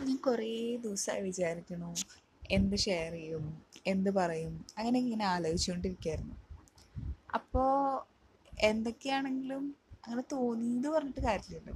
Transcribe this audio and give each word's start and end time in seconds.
ഞാൻ 0.00 0.16
കുറേ 0.16 0.52
ദിവസമായി 0.82 1.22
വിചാരിക്കണു. 1.22 1.88
എന്ത് 2.50 2.76
ഷെയർ 2.76 3.12
ചെയ്യും? 3.12 3.44
എന്ത് 3.86 4.10
പറയും? 4.10 4.54
അങ്ങനെ 4.78 4.98
ഇങ്ങനെ 4.98 5.24
ആലോചിച്ചുകൊണ്ടിരിക്കുകയായിരുന്നു 5.24 6.36
അപ്പോൾ 7.34 7.72
എന്തൊക്കെയാണെങ്കിലും 8.62 9.64
അങ്ങനെ 10.04 10.22
തോന്നിയത് 10.32 10.88
പറഞ്ഞിട്ട് 10.94 11.20
കാര്യമില്ലല്ലോ. 11.20 11.74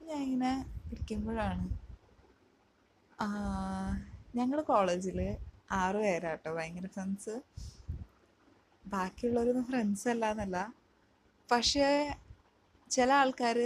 ഞാൻ 0.00 0.20
ഇങ്ങനെ 0.22 0.52
ഇരിക്കുമ്പോഴാണ് 0.92 1.64
ഞങ്ങൾ 4.34 4.58
കോളേജിൽ 4.62 5.18
ആറ് 5.80 5.98
പേരാട്ടോ 6.04 6.50
ഭയങ്കര 6.54 6.86
ഫ്രണ്ട്സ് 6.86 7.34
ബാക്കിയുള്ളവരൊന്നും 8.84 9.64
ഫ്രണ്ട്സ് 9.64 10.08
അല്ല 10.08 10.26
എന്നല്ല 10.30 10.58
പക്ഷേ 11.48 11.88
ചില 12.90 13.10
ആൾക്കാർ 13.12 13.58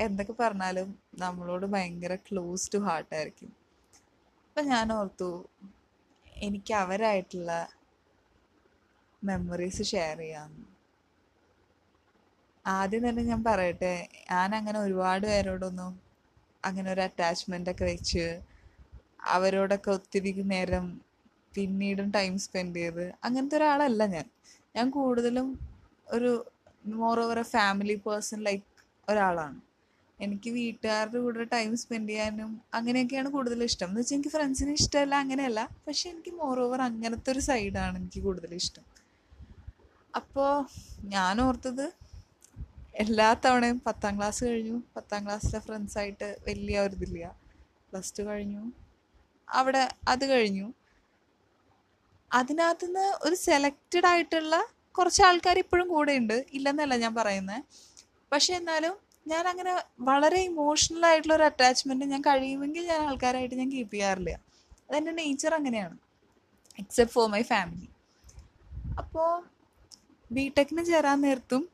എന്തൊക്കെ 0.00 0.32
പറഞ്ഞാലും 0.32 0.98
നമ്മളോട് 1.18 1.66
ഭയങ്കര 1.66 2.14
ക്ലോസ് 2.14 2.72
ടു 2.72 2.78
ഹാർട്ടായിരിക്കും 2.78 3.50
അപ്പം 4.46 4.66
ഞാൻ 4.66 4.92
ഓർത്തു 4.92 5.28
എനിക്ക് 6.42 6.74
അവരായിട്ടുള്ള 6.74 7.52
മെമ്മറീസ് 9.22 9.82
ഷെയർ 9.82 10.18
ചെയ്യാമെന്ന് 10.18 10.66
ആദ്യം 12.64 13.08
തന്നെ 13.08 13.22
ഞാൻ 13.22 13.44
പറയട്ടെ 13.44 13.94
ഞാൻ 14.30 14.54
അങ്ങനെ 14.54 14.78
ഒരുപാട് 14.78 15.26
പേരോടൊന്നും 15.26 15.92
അങ്ങനെ 16.64 16.92
ഒരു 16.92 17.00
അറ്റാച്ച്മെന്റ് 17.00 17.70
ഒക്കെ 17.70 17.84
വെച്ച് 17.84 18.24
അവരോടൊക്കെ 19.28 19.90
ഒത്തിരി 19.90 20.32
നേരം 20.44 20.86
പിന്നീടും 21.54 22.10
ടൈം 22.10 22.38
സ്പെൻഡ് 22.38 22.76
ചെയ്ത് 22.76 23.14
അങ്ങനത്തെ 23.24 23.56
ഒരാളല്ല 23.56 24.06
ഞാൻ. 24.06 24.26
ഞാൻ 24.74 24.90
കൂടുതലും 24.90 25.48
ഒരു 26.08 26.30
more 26.94 27.20
over 27.20 27.38
a 27.38 27.42
family 27.42 27.94
person 28.06 28.40
like 28.42 28.66
ഒരാളാണ്. 29.08 29.58
എനിക്ക് 30.20 30.50
വീട്ടുകാരുടെ 30.50 31.18
കൂടെ 31.18 31.44
ടൈം 31.44 31.76
സ്പെൻഡ് 31.76 32.08
ചെയ്യാനും 32.08 32.62
അങ്ങനെയൊക്കെയാണ് 32.74 33.28
കൂടുതൽ 33.30 33.64
ഇഷ്ടം. 33.64 33.88
എന്ന് 33.88 34.00
വെച്ചാൽ 34.00 34.16
എനിക്ക് 34.16 34.28
ഫ്രണ്ട്സിനെ 34.28 34.72
ഇഷ്ടമല്ല 34.72 35.14
അങ്ങനെയല്ല. 35.14 35.68
പക്ഷെ 35.86 36.10
എനിക്ക് 36.10 36.30
മോർ 36.30 36.60
ഓവർ 36.60 36.82
അങ്ങനത്തെ 36.82 37.30
ഒരു 37.30 37.38
സൈഡാണ് 37.38 37.98
എനിക്ക് 37.98 38.20
കൂടുതൽ 38.22 38.54
ഇഷ്ടം. 38.54 38.84
അപ്പോൾ 40.14 40.66
ഞാൻ 41.04 41.40
ഓർത്തത് 41.40 41.92
എല്ലാ 42.94 43.36
തവണയും 43.44 43.82
പത്താം 43.86 44.16
ക്ലാസ് 44.16 44.44
കഴിഞ്ഞു. 44.44 44.82
പത്താം 44.96 45.24
ക്ലാസ്സിലെ 45.24 45.60
ഫ്രണ്ട്സായിട്ട് 45.60 46.38
വലിയ 46.48 46.80
ഒരു 46.80 46.94
ഇതില്ല. 46.94 47.36
പ്ലസ് 47.90 48.18
ടു 48.18 48.22
കഴിഞ്ഞു. 48.22 48.72
അവിടെ 49.48 49.88
അത് 50.08 50.24
കഴിഞ്ഞു. 50.24 50.74
അതിനകത്തുനിന്ന് 52.32 53.12
ഒരു 53.22 53.34
സെലക്റ്റഡ് 53.34 54.06
ആയിട്ടുള്ള 54.06 54.54
കുറച്ച് 54.98 55.22
ആൾക്കാർ 55.22 55.58
ഇപ്പോഴും 55.58 55.88
കൂടെ 55.88 56.12
ഉണ്ട് 56.12 56.44
ഇല്ലെന്നല്ല 56.52 56.96
ഞാൻ 56.96 57.14
പറയുന്നത് 57.14 57.64
പക്ഷെ 58.32 58.54
എന്നാലും 58.54 58.94
ഞാൻ 59.26 59.48
അങ്ങനെ 59.48 59.72
വളരെ 60.00 60.42
ഇമോഷണൽ 60.42 61.06
ആയിട്ടുള്ള 61.06 61.34
ഒരു 61.34 61.42
അറ്റാച്ച്മെന്റ് 61.42 62.04
ഞാൻ 62.04 62.20
കഴിയുമെങ്കിൽ 62.20 62.86
ഞാൻ 62.86 63.02
ആൾക്കാരായിട്ട് 63.08 63.54
ഞാൻ 63.54 63.72
കീപ്പ് 63.72 63.94
ചെയ്യാറില്ല. 63.94 64.40
അതെന്റെ 64.90 65.12
നേച്ചർ 65.12 65.54
അങ്ങനെയാണ്. 65.54 65.96
എക്സെപ്റ്റ് 66.78 67.14
ഫോർ 67.14 67.28
മൈ 67.28 67.42
ഫാമിലി 67.42 67.88
അപ്പോൾ 68.98 69.44
ബിടെക്കിന് 70.32 70.84
ചേരാൻ 70.84 71.20
നേരത്തും 71.20 71.68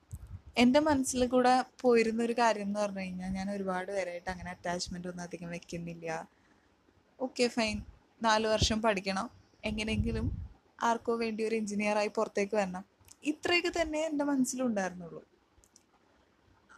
എന്റെ 0.59 0.81
മനസ്സിൽ 0.81 1.27
കൂടെ 1.27 1.65
പോയിരുന്ന 1.81 2.23
ഒരു 2.23 2.33
കാര്യം 2.33 2.63
എന്ന് 2.63 2.81
പറഞ്ഞു 2.81 3.01
കഴിഞ്ഞാൽ 3.01 3.29
ഞാൻ 3.29 3.51
ഒരുപാട് 3.51 3.93
പേരായിട്ട് 3.93 4.31
അങ്ങനെ 4.31 4.51
അറ്റാച്ച്മെന്റ് 4.51 5.09
ഒന്നും 5.09 5.23
അധികം 5.23 5.51
വെക്കുന്നില്ല. 5.51 6.29
ഓക്കെ 7.21 7.49
ഫൈൻ 7.49 7.83
നാല് 8.23 8.47
വർഷം 8.47 8.83
പഠിക്കണം. 8.83 9.31
എങ്ങനെയെങ്കിലും 9.65 10.27
ആർക്കോ 10.83 11.17
വേണ്ടി 11.17 11.45
ഒരു 11.45 11.55
എഞ്ചിനീയറായി 11.55 12.09
പുറത്തേക്ക് 12.09 12.55
വരണം. 12.55 12.85
ഇത്രയൊക്കെ 13.25 13.83
തന്നെ 13.83 14.01
എന്റെ 14.07 14.25
മനസ്സിലുണ്ടായിരുന്നുള്ളൂ. 14.25 15.23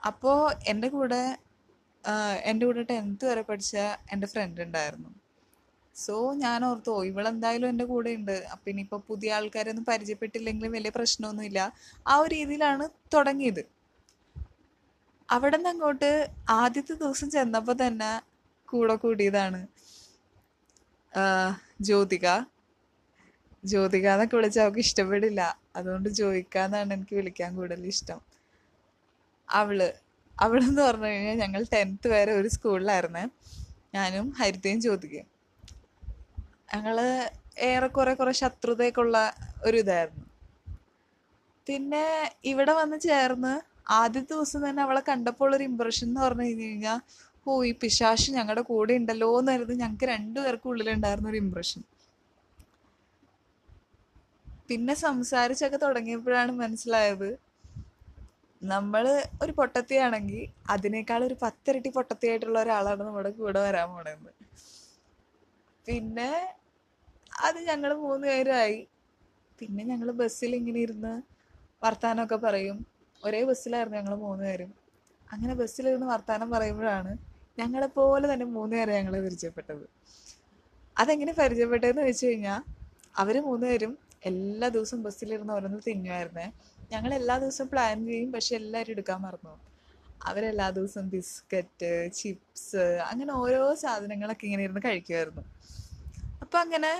അപ്പോൾ 0.02 0.38
എന്റെ 0.66 0.88
കൂടെ 0.88 1.22
എന്റെ 2.50 2.64
കൂടെ 2.66 2.82
ടെൻത്ത് 2.88 3.24
വരെ 3.26 3.42
പഠിച്ച 3.42 3.74
എന്റെ 4.12 4.26
ഫ്രണ്ട് 4.26 4.60
ഉണ്ടായിരുന്നു. 4.64 5.10
സോ 5.96 6.14
ഞാൻ 6.40 6.60
ഓർത്തു 6.64 6.90
"ഓ, 6.90 7.04
ഇവളെന്തായാലും 7.10 7.68
എന്റെ 7.68 7.84
കൂടെ 7.84 8.10
ഉണ്ട് 8.18 8.36
അപ്പം 8.52 8.68
ഇനിയിപ്പോൾ 8.70 9.00
പുതിയ 9.08 9.34
ആൾക്കാരൊന്നും 9.34 9.84
പരിചയപ്പെട്ടില്ലെങ്കിലും 9.84 10.72
വലിയ 10.72 10.92
പ്രശ്നമൊന്നുമില്ല. 10.96 11.60
ആ 12.06 12.16
ഒരു 12.22 12.30
രീതിയിലാണ് 12.34 12.84
തുടങ്ങിയത്. 13.14 13.62
അവിടെ 15.28 15.56
നിന്ന് 15.56 15.70
അങ്ങോട്ട് 15.72 16.10
ആദ്യത്തെ 16.56 16.94
ദിവസം 17.02 17.28
ചെന്നപ്പോൾ 17.30 17.76
തന്നെ 17.82 18.10
കൂടെ 18.68 18.94
കൂടിയതാണ് 18.96 19.60
ജ്യോതിക 21.80 22.26
ജ്യോതിക. 23.64 24.06
എന്നൊക്കെ 24.08 24.36
വിളിച്ചാൽ 24.36 24.62
അവൾക്ക് 24.64 24.82
ഇഷ്ടപ്പെടില്ല. 24.86 25.40
അതുകൊണ്ട് 25.76 26.08
ജോയിക്കാന്നാണ് 26.18 26.92
എനിക്ക് 26.96 27.14
വിളിക്കാൻ 27.18 27.50
കൂടുതൽ 27.58 27.84
ഇഷ്ടം 27.92 28.20
അവൾ. 29.52 29.78
അവളെന്ന് 30.36 30.82
പറഞ്ഞു 30.82 31.08
കഴിഞ്ഞാൽ 31.10 31.36
ഞങ്ങൾ 31.36 31.62
ടെൻത്ത് 31.72 32.08
വരെ 32.08 32.32
ഒരു 32.40 32.48
സ്കൂളിലായിരുന്നേ 32.48 33.24
ഞാനും 33.94 34.26
ഹരിതയും 34.40 34.78
ചോദിക്കും 34.80 35.26
ഞങ്ങൾ 36.72 36.96
ഏറെക്കുറെ 37.70 38.12
കുറെ 38.14 38.32
ശത്രുതയൊക്കെ 38.40 39.00
ഉള്ള 39.04 39.16
ഒരു 39.64 39.76
ഇതായിരുന്നു. 39.82 40.24
പിന്നെ 41.66 42.04
ഇവിടെ 42.44 42.72
വന്ന് 42.72 42.96
ചേർന്ന് 43.00 43.52
ആദ്യത്തെ 44.00 44.32
ദിവസം 44.34 44.60
തന്നെ 44.66 44.80
അവളെ 44.82 45.02
കണ്ടപ്പോൾ 45.08 45.50
ഒരു 45.56 45.64
ഇമ്പ്രഷൻ 45.70 46.06
എന്ന് 46.08 46.20
പറഞ്ഞു 46.20 46.46
കഴിഞ്ഞു 46.46 46.66
കഴിഞ്ഞാൽ 46.66 46.98
ഓ 47.46 47.52
ഈ 47.64 47.72
പിശാശ് 47.82 48.28
ഞങ്ങളുടെ 48.30 48.62
കൂടെ 48.62 48.92
ഉണ്ടല്ലോ 49.00 49.28
എന്നായിരുന്നു 49.40 49.76
ഞങ്ങൾക്ക് 49.82 50.06
രണ്ടുപേർക്കും 50.06 50.70
ഉള്ളിലുണ്ടായിരുന്ന 50.72 51.28
ഒരു 51.28 51.36
ഇമ്പ്രഷൻ 51.36 51.80
പിന്നെ 54.68 54.94
സംസാരിച്ചൊക്കെ 55.06 55.78
തുടങ്ങിയപ്പോഴാണ് 55.78 56.52
മനസ്സിലായത് 56.60 57.28
നമ്മൾ 58.62 59.04
ഒരു 59.42 59.52
പൊട്ടത്തിയാണെങ്കിൽ 59.52 60.42
അതിനേക്കാൾ 60.70 61.24
ഒരു 61.24 61.36
പത്തിരട്ടി 61.42 61.88
പൊട്ടത്തിയായിട്ടുള്ള 61.88 62.58
ഒരാളാണ് 62.60 63.02
നമ്മുടെ 63.02 63.30
കൂടെ 63.30 63.60
വരാൻ 63.60 63.88
പോണെന്ന്. 63.88 64.32
പിന്നെ 65.86 66.30
അത് 67.46 67.58
ഞങ്ങൾ 67.60 67.94
മൂന്ന് 67.94 68.26
പേരായി. 68.26 68.88
പിന്നെ 69.60 69.84
ഞങ്ങൾ 69.84 70.10
ബസ്സിൽ 70.10 70.54
ഇങ്ങനെ 70.56 70.80
ഇരുന്ന് 70.80 71.14
വർത്താനമൊക്കെ 71.82 72.36
പറയും. 72.36 72.86
ഒരേ 73.22 73.44
ബസ്സിലായിരുന്നു 73.44 73.98
ഞങ്ങൾ 73.98 74.14
മൂന്ന് 74.16 74.44
പേരും. 74.44 74.74
അങ്ങനെ 75.26 75.54
ബസ്സിലിരുന്ന് 75.54 76.06
വർത്താനം 76.06 76.50
പറയുമ്പോഴാണ് 76.50 77.12
ഞങ്ങളെ 77.58 77.86
പോലെ 77.86 78.32
തന്നെ 78.32 78.44
മൂന്ന് 78.44 78.76
പേരെ 78.76 78.92
ഞങ്ങൾ 78.98 79.14
പരിചയപ്പെട്ടത്. 79.24 79.84
അതെങ്ങനെ 80.96 81.32
പരിചയപ്പെട്ടതെന്ന് 81.32 82.02
വെച്ച് 82.02 82.26
കഴിഞ്ഞാൽ 82.26 82.62
അവർ 83.16 83.40
മൂന്ന് 83.40 83.66
പേരും 83.66 83.98
എല്ലാ 84.24 84.68
ദിവസവും 84.68 85.02
ബസ്സിലിരുന്ന് 85.02 85.52
ഓരോന്ന് 85.52 85.80
തിന്നുമായിരുന്നേ. 85.86 86.52
ഞങ്ങൾ 86.92 87.10
എല്ലാ 87.20 87.34
ദിവസവും 87.42 87.68
പ്ലാൻ 87.72 87.98
ചെയ്യും 88.08 88.30
പക്ഷെ 88.34 88.52
എല്ലാവരും 88.60 88.92
എടുക്കാൻ 88.94 89.18
മറന്നു. 89.24 89.54
അവരെല്ലാ 90.28 90.66
ദിവസവും 90.78 91.06
ബിസ്ക്കറ്റ് 91.14 91.90
ചിപ്സ് 92.18 92.84
അങ്ങനെ 93.10 93.32
ഓരോ 93.42 93.62
സാധനങ്ങളൊക്കെ 93.82 94.44
ഇങ്ങനെ 94.48 94.64
ഇരുന്ന് 94.66 94.82
കഴിക്കുമായിരുന്നു 94.88 95.42
അപ്പം 96.42 96.58
അങ്ങനെ 96.64 96.92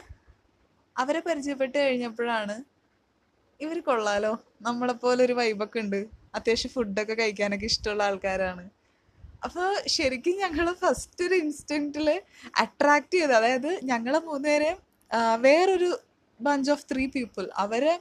അവരെ 0.97 1.21
പരിചയപ്പെട്ട് 1.29 1.77
കഴിഞ്ഞപ്പോഴാണ് 1.85 2.57
ഇവർ 3.61 3.79
കൊള്ളാലോ 3.89 4.33
നമ്മളെപ്പോലെ 4.67 5.21
ഒരു 5.27 5.35
വൈബൊക്കെ 5.41 5.79
ഉണ്ട്. 5.85 6.01
അത്യാവശ്യം 6.37 6.71
ഫുഡൊക്കെ 6.75 7.15
കഴിക്കാനൊക്കെ 7.21 7.67
ഇഷ്ടമുള്ള 7.73 8.03
ആൾക്കാരാണ്. 8.09 8.65
അപ്പോൾ 9.47 9.69
ശരിക്കും 9.95 10.35
ഞങ്ങൾ 10.45 10.67
ഫസ്റ്റ് 10.83 11.23
ഒരു 11.27 11.37
ഇൻസ്റ്റന്റിൽ 11.43 12.09
അട്രാക്ട് 12.63 13.15
ചെയ്ത് 13.15 13.35
അതായത് 13.39 13.71
ഞങ്ങളെ 13.91 14.21
മൂന്നുപേരെയും 14.29 14.79
വേറൊരു 15.47 15.91
ബഞ്ച് 16.41 16.71
ഓഫ് 16.75 16.87
ത്രീ 16.91 17.05
പീപ്പിൾ 17.15 17.45
അവരെ 17.65 17.95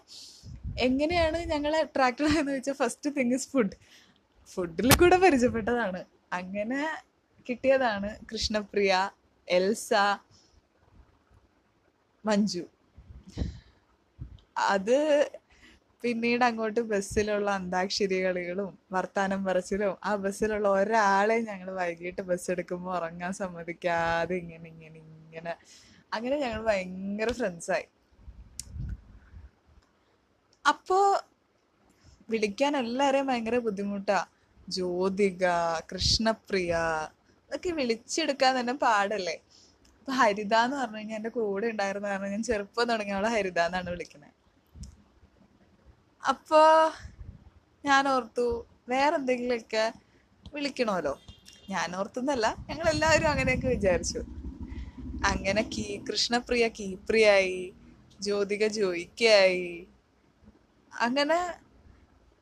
എങ്ങനെയാണ് 0.87 1.39
ഞങ്ങളെ 1.51 1.79
അട്രാക്റ്റഡ് 1.85 2.29
ആയെന്ന് 2.31 2.53
വെച്ചാൽ 2.57 2.73
ഫസ്റ്റ് 2.73 3.09
തിങ് 3.17 3.33
ഇസ് 3.37 3.49
ഫുഡ് 3.51 3.75
ഫുഡിൽ 4.53 4.89
കൂടെ 5.01 5.17
പരിചയപ്പെട്ടതാണ്. 5.17 6.01
അങ്ങനെ 6.33 6.79
കിട്ടിയതാണ് 7.49 8.09
കൃഷ്ണപ്രിയ 8.31 8.93
എൽസ 9.47 9.91
മഞ്ജു. 12.25 12.63
അത് 14.73 14.97
പിന്നീട് 16.03 16.43
അങ്ങോട്ട് 16.45 16.81
ബസ്സിലുള്ള 16.91 17.49
അന്താക്ഷരി 17.51 18.17
കളികളും 18.23 18.69
വർത്താനം 18.91 19.41
പറച്ചിലും 19.45 19.93
ആ 20.03 20.11
ബസ്സിലുള്ള 20.15 20.67
ഒരാളെ 20.79 21.37
ഞങ്ങൾ 21.49 21.69
വൈകിട്ട് 21.79 22.21
ബസ് 22.21 22.47
എടുക്കുമ്പോൾ 22.53 22.93
ഉറങ്ങാൻ 22.97 23.33
സമ്മതിക്കാതെ 23.33 24.35
ഇങ്ങനെ 24.43 24.67
ഇങ്ങനെ 24.69 24.99
ഇങ്ങനെ. 24.99 25.53
അങ്ങനെ 26.13 26.37
ഞങ്ങൾ 26.37 26.61
ഭയങ്കര 26.69 27.31
ഫ്രണ്ട്സായി 27.31 27.87
അപ്പോ 30.65 30.97
വിളിക്കാൻ 32.29 32.73
എല്ലാവരെയും 32.79 33.27
ഭയങ്കര 33.29 33.57
ബുദ്ധിമുട്ടാ. 33.65 34.19
ജ്യോതിക 34.67 35.45
കൃഷ്ണപ്രിയ 35.89 36.73
ഇതൊക്കെ 37.49 37.71
വിളിച്ചെടുക്കാൻ 37.79 38.51
തന്നെ 38.59 38.75
പാടല്ലേ. 38.83 39.35
അപ്പൊ 39.97 40.11
ഹരിത 40.13 40.53
എന്ന് 40.65 40.77
പറഞ്ഞു 40.77 40.99
കഴിഞ്ഞാൽ 40.99 41.19
എന്റെ 41.19 41.31
കൂടെ 41.37 41.65
ഉണ്ടായിരുന്ന 41.67 42.07
കാരണം 42.07 42.31
ഞാൻ 42.31 42.43
ചെറുപ്പം 42.43 42.85
തുടങ്ങിയ 42.91 43.17
അവളെ 43.17 43.29
ഹരിത 43.35 43.59
എന്നാണ് 43.67 43.89
വിളിക്കുന്നത് 43.89 44.33
അപ്പോ 46.23 46.61
ഞാൻ 47.83 48.03
ഓർത്തു 48.07 48.45
വേറെ 48.87 49.15
എന്തെങ്കിലുമൊക്കെ 49.19 49.85
വിളിക്കണമല്ലോ. 50.53 51.13
ഞാൻ 51.69 51.89
ഓർത്തുന്നല്ല 51.95 52.47
ഞങ്ങൾ 52.69 52.87
എല്ലാവരും 52.89 53.29
അങ്ങനെയൊക്കെ 53.31 53.67
വിചാരിച്ചു. 53.67 54.21
അങ്ങനെ 55.23 55.61
കീ 55.73 55.85
കൃഷ്ണപ്രിയ 56.07 56.65
കീപ്രിയായി 56.77 57.57
ജ്യോതിക 58.19 58.63
ജോയിക്കായി 58.75 59.65
അങ്ങനെ 60.93 61.39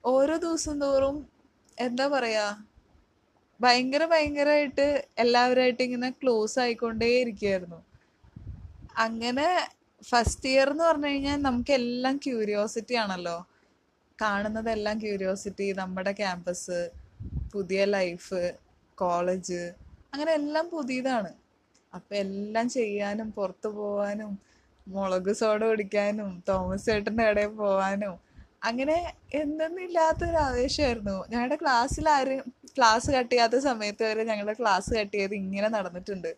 ഓരോ 0.04 0.36
ദിവസം 0.38 0.76
തോറും 0.82 1.18
എന്താ 1.78 2.06
പറയാ 2.08 2.46
ഭയങ്കര 3.60 4.04
ഭയങ്കരമായിട്ട് 4.06 4.86
എല്ലാവരുമായിട്ട് 5.18 5.84
ഇങ്ങനെ 5.84 6.10
ക്ലോസ് 6.20 6.58
ആയിക്കൊണ്ടേ 6.60 7.10
ഇരിക്കുകയായിരുന്നു 7.22 7.80
അങ്ങനെ 8.98 9.48
ഫസ്റ്റ് 10.02 10.50
ഇയർ 10.50 10.70
എന്ന് 10.72 10.84
പറഞ്ഞു 10.84 11.10
കഴിഞ്ഞാൽ 11.10 11.40
നമുക്ക് 11.42 11.72
എല്ലാം 11.72 12.16
ക്യൂരിയോസിറ്റി 12.18 12.96
ആണല്ലോ. 12.96 13.38
കാണുന്നതെല്ലാം 14.20 14.96
ക്യൂരിയോസിറ്റി 15.02 15.68
നമ്മുടെ 15.74 16.12
ക്യാമ്പസ് 16.12 16.78
പുതിയ 17.54 17.82
ലൈഫ് 17.96 18.40
കോളേജ് 18.98 19.62
അങ്ങനെ 20.14 20.32
എല്ലാം 20.32 20.66
പുതിയതാണ്. 20.70 21.32
അപ്പം 21.94 22.16
എല്ലാം 22.18 22.68
ചെയ്യാനും 22.70 23.30
പുറത്തു 23.32 23.70
പോകാനും 23.78 24.32
മുളക് 24.88 25.32
സോഡ 25.42 25.62
കുടിക്കാനും 25.64 26.30
തോമസ് 26.50 26.86
ചേട്ടന്റെ 26.86 27.24
കടയിൽ 27.30 27.54
പോവാനും 27.62 28.16
അങ്ങനെ 28.62 28.96
എന്തെന്നില്ലാത്തൊരു 29.34 30.38
ആവേശമായിരുന്നു 30.38 31.18
ഞങ്ങളുടെ 31.32 31.56
ക്ലാസ്സിൽ 31.56 32.10
ആരും 32.10 32.48
ക്ലാസ് 32.78 33.10
കട്ട് 33.12 33.32
ചെയ്യാത്ത 33.32 33.58
സമയത്ത് 33.60 34.04
വരെ 34.04 34.24
ഞങ്ങളുടെ 34.24 34.56
ക്ലാസ് 34.62 34.92
കട്ട് 35.00 35.16
ചെയ്ത് 35.18 35.36
ഇങ്ങനെ 35.36 35.68
നടന്നിട്ടുണ്ട്. 35.68 36.32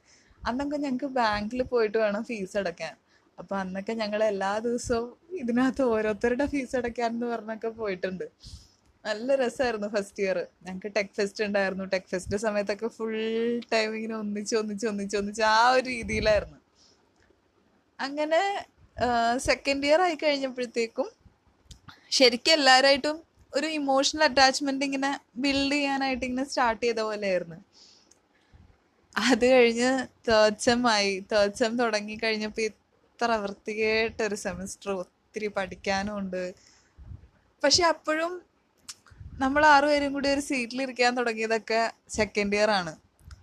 അന്നൊക്കെ 0.48 0.78
ഞങ്ങൾക്ക് 0.78 1.10
ബാങ്കിൽ 1.20 1.62
പോയിട്ട് 1.64 1.98
വേണം 1.98 2.24
ഫീസ് 2.24 2.56
അടയ്ക്കാൻ. 2.58 2.94
അപ്പം 3.38 3.58
അന്നൊക്കെ 3.60 3.94
ഞങ്ങൾ 3.94 4.22
എല്ലാ 4.24 4.52
ദിവസവും 4.60 5.10
ഇതിനകത്ത് 5.42 5.84
ഓരോരുത്തരുടെ 5.94 6.46
ഫീസ് 6.46 6.76
അടയ്ക്കാനെന്ന് 6.76 7.26
പറഞ്ഞൊക്കെ 7.26 7.70
പോയിട്ടുണ്ട്. 7.82 8.26
നല്ല 9.06 9.36
രസമായിരുന്നു 9.36 9.88
ഫസ്റ്റ് 9.88 10.24
ഇയർ. 10.24 10.38
ഞങ്ങൾക്ക് 10.66 10.90
ടെക് 10.96 11.14
ഫെസ്റ്റ് 11.16 11.44
ഉണ്ടായിരുന്നു. 11.46 11.86
ടെക് 11.86 12.10
ഫെസ്റ്റ് 12.10 12.38
സമയത്തൊക്കെ 12.38 12.88
ഫുൾ 12.88 13.16
ടൈം 13.74 13.90
ഇങ്ങനെ 13.96 14.16
ഒന്നിച്ച് 14.16 14.56
ഒന്നിച്ച് 14.56 14.88
ഒന്നിച്ച് 14.88 15.18
ഒന്നിച്ച് 15.18 15.44
ആ 15.56 15.70
ഒരു 15.70 15.86
രീതിയിലായിരുന്നു. 15.90 16.60
അങ്ങനെ 18.00 18.42
സെക്കൻഡ് 19.50 19.86
ഇയർ 19.88 20.02
ആയി 20.02 20.16
കഴിഞ്ഞപ്പോഴത്തേക്കും 20.16 21.10
ശരിക്കും 22.12 22.54
എല്ലാവരായിട്ടും 22.54 23.18
ഒരു 23.54 23.68
ഇമോഷണൽ 23.80 24.24
അറ്റാച്ച്മെന്റ് 24.24 24.86
ഇങ്ങനെ 24.86 25.12
ബിൽഡ് 25.36 25.74
ചെയ്യാനായിട്ട് 25.74 26.26
ഇങ്ങനെ 26.26 26.48
സ്റ്റാർട്ട് 26.48 26.84
ചെയ്ത 26.86 27.00
പോലെയായിരുന്നു. 27.00 27.58
അത് 29.16 29.46
കഴിഞ്ഞ് 29.46 29.90
തേർഡ് 30.28 30.62
സെം 30.66 30.82
ആയി. 30.88 31.20
തേർഡ് 31.32 31.54
സെം 31.54 31.78
തുടങ്ങി 31.78 32.16
കഴിഞ്ഞപ്പോൾ 32.24 32.62
ഇത്ര 32.62 33.32
വൃത്തികേട്ടൊരു 33.44 34.36
സെമിസ്റ്റർ 34.36 34.92
ഒത്തിരി 34.92 35.48
പഠിക്കാനും 35.48 36.18
ഉണ്ട്. 36.18 36.44
പക്ഷെ 37.64 37.84
അപ്പോഴും 37.84 38.32
നമ്മൾ 39.40 39.66
ആറുപേരും 39.66 40.14
കൂടി 40.14 40.30
ഒരു 40.30 40.40
സീറ്റിൽ 40.40 40.82
ഇരിക്കാൻ 40.82 41.12
തുടങ്ങിയതൊക്കെ 41.18 41.82
സെക്കൻഡ് 42.10 42.56
ഇയർ 42.56 42.70
ആണ്. 42.70 42.94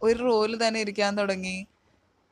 ഒരു 0.03 0.19
റോൽ 0.19 0.53
തന്നെ 0.67 0.81
ഇരിക്കാൻ 0.81 1.13
തുടങ്ങി. 1.19 1.57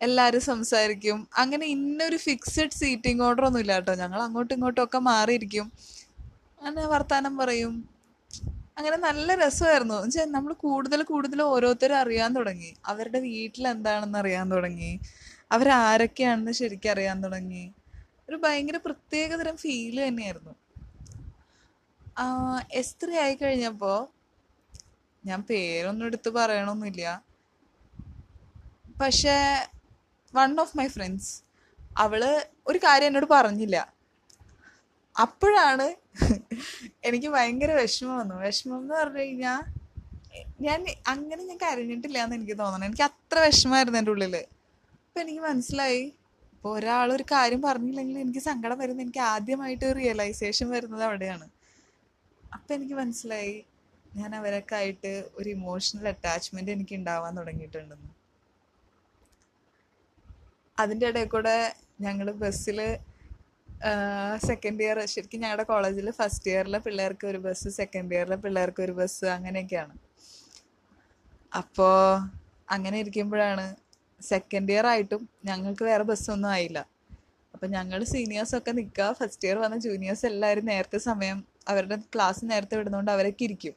എല്ലാവരും 0.00 0.40
സംസാരിക്കും. 0.40 1.28
അങ്ങനെ 1.36 1.66
ഇന്നൊരു 1.66 2.16
ഫിക്സഡ് 2.16 2.78
സീറ്റിംഗ് 2.82 3.22
ഓർഡർ 3.22 3.44
ഒന്നും 3.44 3.60
ഇല്ല 3.60 3.74
കേട്ടോ 3.74 3.94
ഞങ്ങൾ 3.94 4.20
അങ്ങോട്ടും 4.22 4.54
ഇങ്ങോട്ടും 4.54 4.82
ഒക്കെ 4.84 4.98
മാറിയിരിക്കും. 5.10 5.72
അങ്ങനെ 6.66 6.86
വർത്താനം 6.86 7.36
പറയും. 7.36 7.96
അങ്ങനെ 8.78 8.96
നല്ല 8.96 9.34
രസമായിരുന്നു. 9.34 9.94
എന്നുവെച്ചാൽ 9.94 10.30
നമ്മൾ 10.30 10.52
കൂടുതൽ 10.52 11.02
കൂടുതൽ 11.02 11.42
ഓരോരുത്തരും 11.42 11.96
അറിയാൻ 11.96 12.32
തുടങ്ങി. 12.32 12.74
അവരുടെ 12.86 13.20
വീട്ടിൽ 13.20 13.68
എന്താണെന്ന് 13.68 14.18
അറിയാൻ 14.18 14.50
തുടങ്ങി. 14.50 15.00
അവരാരൊക്കെയാണെന്ന് 15.52 16.52
ശരിക്കും 16.52 16.90
അറിയാൻ 16.90 17.22
തുടങ്ങി. 17.24 17.72
ഒരു 18.28 18.36
ഭയങ്കര 18.36 18.76
പ്രത്യേകതരം 18.76 19.56
ഫീൽ 19.56 20.08
തന്നെയായിരുന്നു. 20.08 20.54
എസ് 22.72 22.96
ത്രീ 23.02 23.16
ആയി 23.18 23.34
കഴിഞ്ഞപ്പോൾ 23.34 24.08
ഞാൻ 25.26 25.42
പേരൊന്നും 25.42 26.06
എടുത്ത് 26.06 26.28
പറയണമൊന്നുമില്ല 26.28 27.22
പക്ഷേ 29.00 29.36
വൺ 30.34 30.60
ഓഫ് 30.60 30.78
മൈ 30.78 30.88
ഫ്രണ്ട്സ് 30.88 31.42
അവൾ 31.96 32.46
ഒരു 32.66 32.78
കാര്യം 32.78 33.06
എന്നോട് 33.06 33.26
പറഞ്ഞില്ല. 33.30 33.95
അപ്പോഴാണ് 35.24 35.86
എനിക്ക് 37.08 37.28
ഭയങ്കര 37.36 37.70
വിഷമം 37.80 38.14
വന്നു. 38.20 38.36
വിഷമം 38.46 38.76
എന്ന് 38.80 38.94
പറഞ്ഞു 39.00 39.22
കഴിഞ്ഞാൽ 39.22 39.62
ഞാൻ 40.66 40.80
അങ്ങനെ 41.12 41.42
ഞാൻ 41.50 41.58
കരഞ്ഞിട്ടില്ല 41.64 42.18
എന്ന് 42.24 42.36
എനിക്ക് 42.38 42.56
തോന്നണം. 42.62 42.86
എനിക്ക് 42.88 43.04
അത്ര 43.10 43.36
വിഷമമായിരുന്നു 43.46 43.98
എന്റെ 44.00 44.12
ഉള്ളിൽ 44.14 44.34
അപ്പം 44.36 45.20
എനിക്ക് 45.24 45.42
മനസ്സിലായി 45.50 46.02
ഇപ്പോൾ 46.54 46.70
ഒരാൾ 46.78 47.08
ഒരു 47.16 47.24
കാര്യം 47.34 47.60
പറഞ്ഞില്ലെങ്കിൽ 47.68 48.16
എനിക്ക് 48.24 48.42
സങ്കടം 48.50 48.78
വരുന്നത് 48.82 49.04
എനിക്ക് 49.06 49.22
ആദ്യമായിട്ട് 49.34 49.86
റിയലൈസേഷൻ 50.00 50.66
വരുന്നത് 50.74 51.04
അവിടെയാണ്. 51.08 51.46
അപ്പം 52.56 52.74
എനിക്ക് 52.76 52.96
മനസ്സിലായി 53.02 53.54
ഞാൻ 54.18 54.30
അവരൊക്കെ 54.40 54.74
ആയിട്ട് 54.80 55.12
ഒരു 55.38 55.48
ഇമോഷണൽ 55.56 56.06
അറ്റാച്ച്മെന്റ് 56.12 56.70
എനിക്ക് 56.76 56.94
ഉണ്ടാവാൻ 57.00 57.32
തുടങ്ങിയിട്ടുണ്ടെന്ന്. 57.40 58.10
അതിന്റെ 60.78 61.06
ഇടയിൽ 61.10 61.28
കൂടെ 61.34 61.56
ഞങ്ങൾ 62.06 62.26
ബസ്സിൽ 62.42 62.78
സെക്കൻഡ് 64.48 64.82
ഇയർ 64.84 64.98
ശരിക്കും 65.06 65.40
ഞങ്ങളുടെ 65.40 65.62
കോളേജിൽ 65.62 66.10
ഫസ്റ്റ് 66.10 66.50
ഇയറിലെ 66.50 66.78
പിള്ളേർക്ക് 66.78 67.26
ഒരു 67.26 67.38
ബസ് 67.38 67.68
സെക്കൻഡ് 67.68 68.14
ഇയറിലെ 68.16 68.36
പിള്ളേർക്ക് 68.36 68.82
ഒരു 68.82 68.92
ബസ് 68.92 69.24
അങ്ങനെയൊക്കെയാണ്. 69.36 69.94
അപ്പോൾ 71.52 71.96
അങ്ങനെ 72.74 72.96
ഇരിക്കുമ്പോഴാണ് 72.98 73.66
സെക്കൻഡ് 74.20 74.72
ഇയർ 74.72 74.86
ആയിട്ടും 74.86 75.22
ഞങ്ങൾക്ക് 75.44 75.84
വേറെ 75.84 76.04
ബസ്സൊന്നും 76.10 76.50
ആയില്ല. 76.50 76.78
അപ്പം 77.54 77.68
ഞങ്ങൾ 77.70 78.04
സീനിയേഴ്സൊക്കെ 78.04 78.72
നിൽക്കുക 78.78 79.08
ഫസ്റ്റ് 79.20 79.46
ഇയർ 79.48 79.58
വന്ന 79.64 79.76
ജൂനിയേഴ്സ് 79.76 80.24
എല്ലാവരും 80.26 80.64
നേരത്തെ 80.64 80.98
സമയം 81.10 81.38
അവരുടെ 81.68 81.96
ക്ലാസ് 82.14 82.42
നേരത്തെ 82.50 82.76
വിടുന്നതുകൊണ്ട് 82.76 83.12
അവരൊക്കെ 83.12 83.44
ഇരിക്കും. 83.44 83.74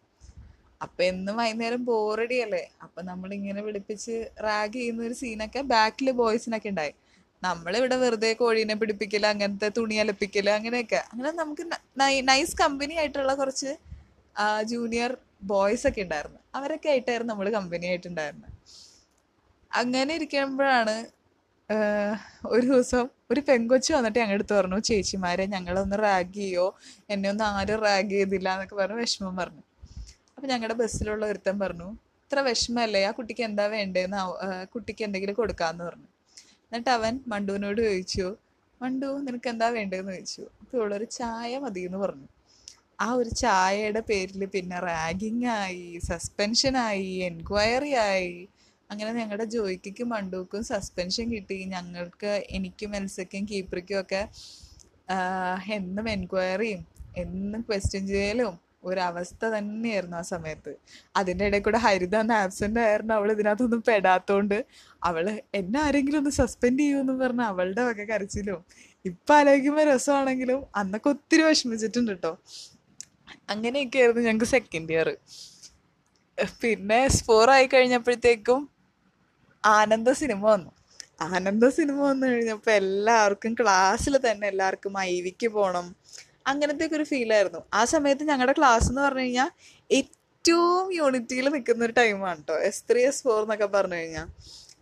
അപ്പം 0.81 1.03
എന്നും 1.05 1.35
വൈകുന്നേരം 1.37 1.81
ബോറടിയല്ലേ 1.85 2.63
അപ്പം 2.83 3.03
നമ്മളിങ്ങനെ 3.05 3.61
വിളിപ്പിച്ച് 3.61 4.15
റാഗ് 4.41 4.73
ചെയ്യുന്ന 4.73 5.01
ഒരു 5.03 5.13
സീനൊക്കെ 5.13 5.61
ബാക്കിൽ 5.73 6.11
ബോയ്സിനൊക്കെ 6.11 6.69
ഉണ്ടായി 6.69 6.93
നമ്മളിവിടെ 7.43 7.97
വെറുതെ 8.03 8.31
കോഴീനെ 8.39 8.75
പിടിപ്പിക്കൽ 8.79 9.25
അങ്ങനത്തെ 9.31 9.67
തുണി 9.77 9.95
അലപ്പിക്കൽ 10.03 10.47
അങ്ങനെയൊക്കെ. 10.57 10.99
അങ്ങനെ 11.11 11.31
നമുക്ക് 11.41 11.63
നൈസ് 12.31 12.55
കമ്പനി 12.63 12.95
ആയിട്ടുള്ള 13.01 13.33
കുറച്ച് 13.41 13.71
ജൂനിയർ 14.71 15.11
ബോയ്സ് 15.51 15.85
ഒക്കെ 15.89 16.01
ഉണ്ടായിരുന്നു. 16.05 16.39
അവരൊക്കെ 16.57 16.89
ആയിട്ടായിരുന്നു 16.93 17.31
നമ്മൾ 17.33 17.47
കമ്പനി 17.57 17.85
ആയിട്ടുണ്ടായിരുന്നത് 17.91 18.51
അങ്ങനെ 19.71 20.11
ഇരിക്കുമ്പോഴാണ് 20.19 20.95
ഒരു 22.53 22.65
ദിവസം 22.71 23.03
ഒരു 23.31 23.41
പെങ്കൊച്ച് 23.47 23.89
വന്നിട്ട് 23.95 24.17
ഞങ്ങളുടെ 24.21 24.37
അടുത്ത് 24.39 24.53
പറഞ്ഞു 24.59 24.77
ചേച്ചിമാരെ 24.89 25.43
ഞങ്ങളൊന്ന് 25.55 25.97
റാഗ് 26.05 26.33
ചെയ്യോ? 26.37 26.67
എന്നെ 27.13 27.27
ഒന്ന് 27.33 27.45
ആരും 27.57 27.79
റാഗ് 27.87 28.13
ചെയ്തില്ല 28.15 28.47
എന്നൊക്കെ 28.55 28.75
പറഞ്ഞു 28.79 28.97
വിഷമം 29.03 29.35
പറഞ്ഞു. 29.41 29.63
അപ്പം 30.35 30.47
ഞങ്ങളുടെ 30.51 30.77
ബസ്സിലുള്ള 30.81 31.23
ഒരുത്തൻ 31.31 31.55
പറഞ്ഞു 31.63 31.89
ഇത്ര 32.23 32.39
വിഷമല്ലേ? 32.47 33.01
ആ 33.09 33.11
കുട്ടിക്ക് 33.17 33.43
എന്താ 33.49 33.65
വേണ്ടതെന്ന് 33.75 34.21
കുട്ടിക്ക് 34.73 35.03
എന്തെങ്കിലും 35.07 35.35
കൊടുക്കാമെന്ന് 35.41 35.85
പറഞ്ഞു. 35.89 36.09
എന്നിട്ട് 36.71 36.89
അവൻ 36.89 37.19
മണ്ടുവിനോട് 37.27 37.81
ചോദിച്ചു 37.81 38.35
മണ്ടു 38.81 39.05
നിനക്ക് 39.05 39.49
എന്താ 39.49 39.69
വേണ്ടതെന്ന് 39.69 40.11
ചോദിച്ചു. 40.11 40.41
അപ്പോൾ 40.61 40.77
ഇവളൊരു 40.77 41.03
ചായ 41.03 41.57
മതി 41.57 41.79
എന്ന് 41.79 41.97
പറഞ്ഞു. 41.97 42.27
ആ 43.01 43.13
ഒരു 43.13 43.29
ചായയുടെ 43.29 43.99
പേരിൽ 43.99 44.45
പിന്നെ 44.45 44.79
റാഗിങ് 44.79 45.45
ആയി 45.45 45.99
സസ്പെൻഷൻ 45.99 46.77
ആയി 46.77 47.05
എൻക്വയറി 47.05 47.93
ആയി. 47.93 48.47
അങ്ങനെ 48.91 49.13
ഞങ്ങളുടെ 49.13 49.45
ജോയിക്കും 49.45 50.09
മണ്ടുക്കും 50.09 50.63
സസ്പെൻഷൻ 50.63 51.31
കിട്ടി. 51.31 51.63
ഞങ്ങൾക്ക് 51.65 52.43
എനിക്കും 52.49 52.95
എൽസയ്ക്കും 52.95 53.45
കീപ്പറിക്കും 53.45 53.99
ഒക്കെ 53.99 54.27
എന്നും 55.73 56.09
എൻക്വയറിയും 56.09 56.85
എന്നും 57.17 57.61
ക്വസ്റ്റ്യൻ 57.61 58.07
ചെയ്യലും 58.07 58.68
ഒരവസ്ഥ 58.83 59.41
തന്നെയായിരുന്നു 59.45 60.17
ആ 60.17 60.23
സമയത്ത്. 60.33 60.71
അതിന്റെ 61.15 61.45
ഇടയിൽ 61.45 61.63
കൂടെ 61.63 61.77
ഹരിത 61.77 62.15
എന്ന 62.15 62.33
ആബ്സെന്റ് 62.43 62.79
ആയിരുന്നു. 62.79 63.13
അവൾ 63.13 63.29
ഇതിനകത്തൊന്നും 63.31 63.81
പെടാത്തോണ്ട് 63.87 64.57
അവൾ 65.03 65.25
എന്നെ 65.59 65.79
ആരെങ്കിലും 65.81 66.19
ഒന്ന് 66.19 66.33
സസ്പെൻഡ് 66.41 66.79
ചെയ്യുമെന്ന് 66.79 67.15
പറഞ്ഞ 67.23 67.43
അവളുടെ 67.53 67.83
വക 67.89 68.03
കരച്ചിലും 68.03 68.61
ഇപ്പം 69.05 69.35
ആലോചിക്കുമ്പോൾ 69.37 69.85
രസമാണെങ്കിലും 69.91 70.61
അന്നൊക്കെ 70.75 71.09
ഒത്തിരി 71.09 71.43
വിഷമിച്ചിട്ടുണ്ട് 71.43 72.11
കേട്ടോ 72.11 72.33
അങ്ങനെയൊക്കെ 73.49 73.99
ആയിരുന്നു 73.99 74.21
ഞങ്ങൾക്ക് 74.21 74.49
സെക്കൻഡ് 74.55 74.91
ഇയർ 74.93 75.09
പിന്നെ 76.61 76.99
സ്പോർ 77.17 77.49
ആയി 77.49 77.67
കഴിഞ്ഞപ്പോഴത്തേക്കും 77.73 78.59
ആനന്ദ 79.63 80.09
സിനിമ 80.21 80.41
വന്നു. 80.51 80.71
ആനന്ദ 81.21 81.65
സിനിമ 81.77 81.97
വന്നു 82.09 82.25
കഴിഞ്ഞപ്പോൾ 82.27 82.73
എല്ലാവർക്കും 82.81 83.53
ക്ലാസ്സിൽ 83.59 84.13
തന്നെ 84.27 84.45
എല്ലാവർക്കും 84.47 84.93
ഐവിക്ക് 84.99 85.25
വിക്ക് 85.25 85.49
പോകണം 85.55 85.85
അങ്ങനത്തെ 86.49 86.85
ഒരു 86.97 87.05
ഫീലായിരുന്നു 87.11 87.61
ആ 87.73 87.83
സമയത്ത് 87.93 88.23
ഞങ്ങളുടെ 88.31 88.55
ക്ലാസ് 88.59 88.87
എന്ന് 88.91 89.01
പറഞ്ഞു 89.05 89.25
കഴിഞ്ഞാൽ 89.25 89.49
ഏറ്റവും 89.89 90.85
യൂണിറ്റിയിൽ 90.97 91.47
നിൽക്കുന്ന 91.55 91.87
ഒരു 91.87 91.95
ടൈമാണ് 91.99 92.39
കേട്ടോ 92.39 92.57
എസ് 92.69 92.83
ത്രീ 92.89 93.01
എസ് 93.09 93.23
ഫോർ 93.25 93.39
എന്നൊക്കെ 93.43 93.67
പറഞ്ഞു 93.75 93.97
കഴിഞ്ഞാൽ 93.99 94.27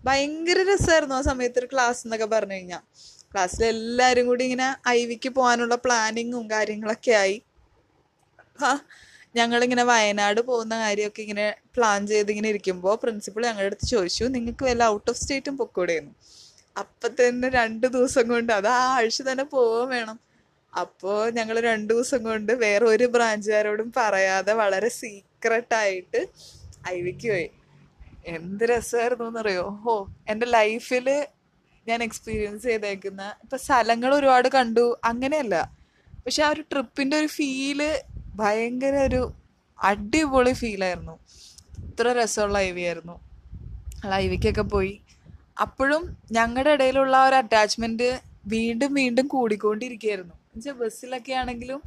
ഭയങ്കര 0.04 0.60
രസമായിരുന്നു 0.70 1.16
ആ 1.16 1.22
സമയത്ത് 1.30 1.60
ഒരു 1.62 1.70
ക്ലാസ് 1.74 2.02
എന്നൊക്കെ 2.06 2.28
പറഞ്ഞു 2.34 2.58
കഴിഞ്ഞാൽ 2.58 2.84
ക്ലാസ്സിൽ 3.32 3.64
എല്ലാവരും 3.72 4.26
കൂടി 4.30 4.44
ഇങ്ങനെ 4.48 4.68
ഐ 4.90 5.00
വിക്ക് 5.10 5.30
പോകാനുള്ള 5.38 5.76
പ്ലാനിങ്ങും 5.86 6.46
കാര്യങ്ങളൊക്കെ 6.54 7.14
ആയി. 7.24 7.38
ഞങ്ങളിങ്ങനെ 9.36 9.84
വയനാട് 9.90 10.40
പോകുന്ന 10.50 10.76
കാര്യമൊക്കെ 10.84 11.22
ഇങ്ങനെ 11.26 11.46
പ്ലാൻ 11.76 12.00
ചെയ്തിങ്ങനെ 12.12 12.50
ഇരിക്കുമ്പോൾ 12.54 12.96
പ്രിൻസിപ്പൾ 13.02 13.42
ഞങ്ങളുടെ 13.48 13.70
അടുത്ത് 13.72 13.88
ചോദിച്ചു 13.88 14.26
നിങ്ങൾക്ക് 14.36 14.64
വല്ല 14.70 14.84
ഔട്ട് 14.94 15.10
ഓഫ് 15.12 15.20
സ്റ്റേറ്റും 15.22 15.56
പൊക്കൂടെയെന്ന് 15.60 16.14
അപ്പം 16.76 17.12
തന്നെ 17.20 17.48
രണ്ട് 17.58 17.86
ദിവസം 17.96 18.26
കൊണ്ട് 18.32 18.52
അത് 18.60 18.70
ആ 18.76 18.82
ആഴ്ച 18.96 19.20
തന്നെ 19.30 19.46
പോവുകയും 19.54 19.90
വേണം. 19.96 20.18
അപ്പോൾ 20.82 21.22
ഞങ്ങൾ 21.30 21.56
രണ്ട് 21.60 21.94
ദിവസം 21.94 22.24
കൊണ്ട് 22.24 22.52
വേറെ 22.64 22.86
ഒരു 22.86 23.06
ബ്രാഞ്ചുകാരോടും 23.16 23.94
പറയാതെ 23.98 24.54
വളരെ 24.54 24.90
സീക്രട്ടായിട്ട് 25.00 26.22
ഐ 26.90 26.98
വിക്ക് 27.02 27.30
പോയി. 27.34 27.48
എന്ത് 28.36 28.64
രസമായിരുന്നു 28.72 29.26
എന്നറിയോ 29.26 29.66
ഓ 29.92 29.94
എന്റെ 30.30 30.48
ലൈഫിൽ 30.58 31.08
ഞാൻ 31.88 32.04
എക്സ്പീരിയൻസ് 32.04 32.64
ചെയ്തേക്കുന്ന 32.64 33.22
ഇപ്പം 33.44 33.60
സ്ഥലങ്ങൾ 33.66 34.12
ഒരുപാട് 34.16 34.48
കണ്ടു 34.48 34.86
അങ്ങനെയല്ല. 35.04 35.56
പക്ഷെ 36.26 36.42
ആ 36.44 36.50
ഒരു 36.50 36.62
ട്രിപ്പിന്റെ 36.72 37.16
ഒരു 37.18 37.28
ഫീൽ 37.28 37.82
ഭയങ്കര 38.36 38.96
ഒരു 39.10 39.22
അടിപൊളി 39.80 40.54
ഫീലായിരുന്നു 40.54 41.16
ഇത്ര 41.88 42.08
രസമുള്ള 42.20 42.58
ഐ 42.58 42.72
ആയിരുന്നു. 42.86 43.16
ലൈവിക്കൊക്കെ 44.06 44.66
പോയി. 44.76 44.96
അപ്പോഴും 45.62 46.04
ഞങ്ങളുടെ 46.32 46.74
ഇടയിലുള്ള 46.78 47.18
ഒരു 47.28 47.36
അറ്റാച്ച്മെന്റ് 47.36 48.10
വീണ്ടും 48.48 48.92
വീണ്ടും 48.94 49.28
കൂടിക്കൊണ്ടിരിക്കുകയായിരുന്നു. 49.28 50.37
എന്നുവെച്ചാൽ 50.58 50.78
ബസ്സിലൊക്കെ 50.82 51.34
ആണെങ്കിലും 51.42 51.80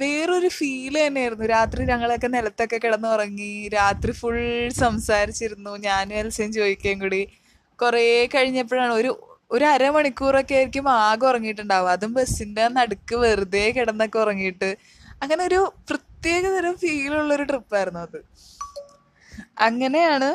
വേറൊരു 0.00 0.48
ഫീൽ 0.56 0.94
തന്നെയായിരുന്നു. 1.06 1.46
രാത്രി 1.56 1.82
ഞങ്ങളൊക്കെ 1.90 2.28
നിലത്തൊക്കെ 2.34 2.78
കിടന്നുറങ്ങി 2.84 3.52
രാത്രി 3.76 4.12
ഫുൾ 4.12 4.36
സംസാരിച്ചിരുന്നു. 4.82 5.72
ഞാനും 5.86 6.14
എൽസയും 6.20 6.50
ചോദിക്കുകയും 6.58 6.98
കൂടി. 7.04 7.22
കുറേ 7.78 8.04
കഴിഞ്ഞപ്പോഴാണ് 8.34 8.94
ഒരു 9.00 9.10
ഒരു 9.50 9.64
അരമണിക്കൂറൊക്കെ 9.64 10.54
ആയിരിക്കും 10.58 10.86
ആകെ 11.06 11.26
ഉറങ്ങിയിട്ടുണ്ടാവുക. 11.30 11.90
അതും 11.96 12.12
ബസ്സിന്റെ 12.18 12.64
നടുക്ക് 12.78 13.16
വെറുതെ 13.24 13.64
കിടന്നൊക്കെ 13.76 14.18
ഉറങ്ങിയിട്ട്. 14.24 14.70
അങ്ങനെ 15.22 15.42
ഒരു 15.48 15.60
പ്രത്യേക 15.88 16.44
തരം 16.56 16.74
ഫീലുള്ളൊരു 16.82 17.44
ട്രിപ്പായിരുന്നു 17.50 18.00
അത്. 18.06 18.18
അങ്ങനെയാണ് 19.68 20.30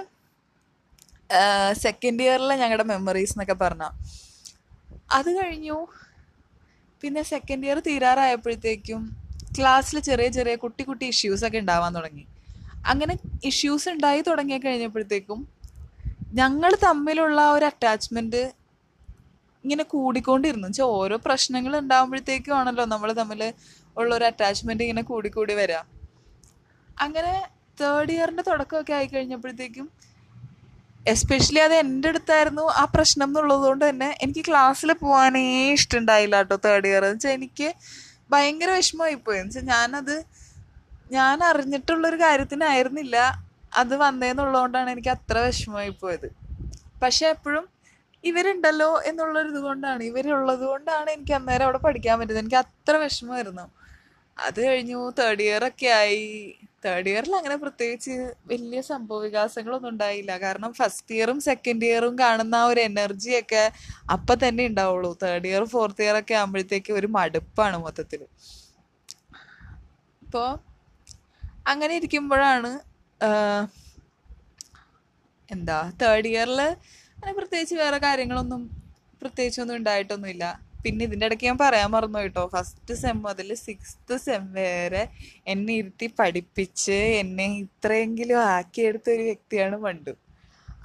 സെക്കൻഡ് 1.83 2.23
ഇയറിലെ 2.25 2.55
ഞങ്ങളുടെ 2.61 2.85
മെമ്മറീസ് 2.91 3.33
എന്നൊക്കെ 3.35 3.57
പറഞ്ഞ. 3.63 3.83
അത് 5.17 5.29
കഴിഞ്ഞു. 5.39 5.77
പിന്നെ 7.01 7.21
സെക്കൻഡ് 7.23 7.65
ഇയർ 7.67 7.79
തീരാറായപ്പോഴത്തേക്കും 7.79 9.01
ക്ലാസ്സിൽ 9.57 9.99
ചെറിയ 9.99 10.27
ചെറിയ 10.29 10.55
കുട്ടി 10.55 10.83
കുട്ടി 10.83 11.05
ഇഷ്യൂസ് 11.05 11.43
ഒക്കെ 11.45 11.57
ഉണ്ടാവാൻ 11.57 11.95
തുടങ്ങി. 11.95 12.23
അങ്ങനെ 12.85 13.13
ഇഷ്യൂസ് 13.45 13.89
ഉണ്ടായി 13.89 14.21
തുടങ്ങി 14.21 14.57
കഴിഞ്ഞപ്പോഴത്തേക്കും 14.57 15.39
ഞങ്ങൾ 16.33 16.71
തമ്മിലുള്ള 16.83 17.39
ഒരു 17.51 17.65
അറ്റാച്ച്മെന്റ് 17.65 18.41
ഇങ്ങനെ 19.63 19.83
കൂടിക്കൊണ്ടിരുന്നു. 19.83 20.67
വെച്ചാൽ 20.67 20.83
ഓരോ 20.99 21.15
പ്രശ്നങ്ങൾ 21.25 21.73
ഉണ്ടാകുമ്പോഴത്തേക്കും 21.79 22.53
ആണല്ലോ 22.55 22.85
നമ്മൾ 22.85 23.09
തമ്മിൽ 23.13 23.41
ഉള്ള 23.97 24.15
ഒരു 24.15 24.25
അറ്റാച്ച്മെന്റ് 24.25 24.83
ഇങ്ങനെ 24.83 25.01
കൂടിക്കൂടി 25.01 25.53
വരാം. 25.53 25.85
അങ്ങനെ 27.01 27.33
തേർഡ് 27.81 28.11
ഇയറിന്റെ 28.11 28.43
തുടക്കമൊക്കെ 28.43 28.93
ആയി 28.93 29.07
കഴിഞ്ഞപ്പോഴത്തേക്കും 29.07 29.87
എസ്പെഷ്യലി 31.05 31.59
അത് 31.59 31.73
എന്റെ 31.73 32.09
അടുത്തായിരുന്നു 32.09 32.65
ആ 32.81 32.85
പ്രശ്നം 32.85 33.27
എന്നുള്ളത് 33.29 33.63
കൊണ്ട് 33.67 33.89
തന്നെ 33.89 34.09
എനിക്ക് 34.21 34.43
ക്ലാസ്സിൽ 34.47 34.93
പോകാനേ 34.93 35.73
ഇഷ്ടമുണ്ടായില്ല 35.73 36.37
കേട്ടോ 36.37 36.57
തേർഡ് 36.65 36.87
ഇയർ 36.87 37.03
എന്ന് 37.05 37.17
വെച്ചാൽ 37.17 37.33
എനിക്ക് 37.37 37.69
ഭയങ്കര 38.29 38.69
വിഷമമായിപ്പോയി. 38.71 39.39
എന്ന് 39.39 39.51
വെച്ചാൽ 39.51 39.65
ഞാനത് 39.73 40.15
ഞാൻ 41.11 41.43
അറിഞ്ഞിട്ടുള്ളൊരു 41.43 42.15
കാര്യത്തിനായിരുന്നില്ല 42.15 43.17
അത് 43.73 43.95
വന്നേന്നുള്ളതുകൊണ്ടാണ് 43.95 44.89
എനിക്ക് 44.91 45.09
അത്ര 45.09 45.37
വിഷമമായി 45.39 45.89
പോയത് 46.01 46.27
പക്ഷെ 47.03 47.25
എപ്പോഴും 47.27 47.65
ഇവരുണ്ടല്ലോ 48.23 49.01
എന്നുള്ളൊരു 49.09 49.49
ഇതുകൊണ്ടാണ് 49.49 50.03
ഇവരുള്ളത് 50.03 50.65
കൊണ്ടാണ് 50.71 51.09
എനിക്ക് 51.11 51.33
അന്നേരം 51.33 51.63
അവിടെ 51.63 51.77
പഠിക്കാൻ 51.77 52.19
പറ്റുന്നത് 52.19 52.43
എനിക്ക് 52.43 52.59
അത്ര 52.65 52.95
വിഷമമായിരുന്നു. 52.95 53.65
അത് 54.37 54.59
കഴിഞ്ഞു 54.67 54.99
തേർഡ് 55.19 55.41
ഇയർ 55.41 55.63
ഒക്കെ 55.69 55.87
ആയി. 55.87 56.21
തേർഡ് 56.85 57.09
ഇയറിൽ 57.11 57.33
അങ്ങനെ 57.39 57.55
പ്രത്യേകിച്ച് 57.63 58.13
വലിയ 58.51 58.79
സംഭവ 58.91 59.17
വികാസങ്ങളൊന്നും 59.25 59.89
ഉണ്ടായില്ല. 59.93 60.31
കാരണം 60.45 60.71
ഫസ്റ്റ് 60.79 61.13
ഇയറും 61.17 61.39
സെക്കൻഡ് 61.47 61.85
ഇയറും 61.89 62.13
കാണുന്ന 62.23 62.55
ആ 62.61 62.67
ഒരു 62.71 62.81
എനർജി 62.89 63.31
ഒക്കെ 63.41 63.63
അപ്പം 64.15 64.37
തന്നെ 64.43 64.63
ഉണ്ടാവുള്ളൂ. 64.71 65.11
തേർഡ് 65.23 65.49
ഇയർ 65.51 65.65
ഫോർത്ത് 65.73 66.03
ഇയർ 66.05 66.17
ഒക്കെ 66.21 66.35
ആകുമ്പോഴത്തേക്ക് 66.41 66.93
ഒരു 66.99 67.09
മടുപ്പാണ് 67.17 67.79
മൊത്തത്തിൽ 67.85 68.23
ഇപ്പോൾ 70.25 70.49
അങ്ങനെ 71.71 71.93
ഇരിക്കുമ്പോഴാണ് 71.99 72.71
എന്താ 75.49 75.79
തേർഡ് 76.01 76.29
ഇയറിൽ 76.33 76.59
അങ്ങനെ 77.15 77.33
പ്രത്യേകിച്ച് 77.39 77.75
വേറെ 77.83 77.97
കാര്യങ്ങളൊന്നും 78.05 78.61
പ്രത്യേകിച്ചൊന്നും 79.21 79.75
ഉണ്ടായിട്ടൊന്നുമില്ല. 79.79 80.45
പിന്നെ 80.83 81.01
ഇതിന്റെ 81.07 81.25
ഇടയ്ക്ക് 81.27 81.45
ഞാൻ 81.49 81.57
പറയാൻ 81.61 81.89
മറന്നു 81.95 82.19
കേട്ടോ. 82.23 82.43
ഫസ്റ്റ് 82.55 82.95
സെം 83.01 83.17
മുതൽ 83.27 83.49
സിക്സ്ത് 83.67 84.15
സെം 84.25 84.43
വരെ 84.57 85.03
എന്നെ 85.53 85.73
ഇരുത്തി 85.81 86.07
പഠിപ്പിച്ച് 86.19 86.99
എന്നെ 87.21 87.47
ഇത്രയെങ്കിലും 87.63 88.39
ആക്കിയെടുത്ത 88.55 89.09
ഒരു 89.15 89.23
വ്യക്തിയാണ് 89.29 89.77
പണ്ട് 89.85 90.11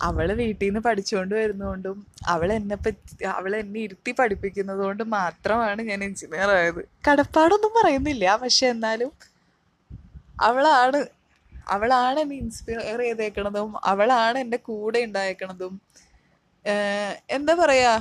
അവൾ 0.07 0.29
വീട്ടിൽ 0.41 0.65
നിന്ന് 0.67 0.81
പഠിച്ചുകൊണ്ട് 0.87 1.35
വരുന്നതുകൊണ്ടും 1.41 1.99
അവൾ 2.33 2.49
എന്നെ 2.59 2.77
പറ്റി 2.85 3.25
അവൾ 3.37 3.53
എന്നെ 3.61 3.81
ഇരുത്തി 3.87 4.13
പഠിപ്പിക്കുന്നത് 4.19 4.83
കൊണ്ട് 4.87 5.05
മാത്രമാണ് 5.19 5.81
ഞാൻ 5.91 6.01
എഞ്ചിനീയർ 6.09 6.51
ആയത്. 6.57 6.81
കടപ്പാടൊന്നും 7.09 7.73
പറയുന്നില്ല 7.79 8.35
പക്ഷെ 8.43 8.67
എന്നാലും 8.75 9.13
അവളാണ് 10.49 10.99
അവളാണ് 11.75 12.19
എന്നെ 12.25 12.37
ഇൻസ്പയർ 12.43 12.99
ചെയ്തേക്കണതും 13.05 13.71
അവളാണ് 13.93 14.37
എന്റെ 14.45 14.59
കൂടെ 14.69 14.99
ഉണ്ടായേക്കണതും. 15.07 15.73
എന്താ 17.37 17.55
പറയാ? 17.63 17.95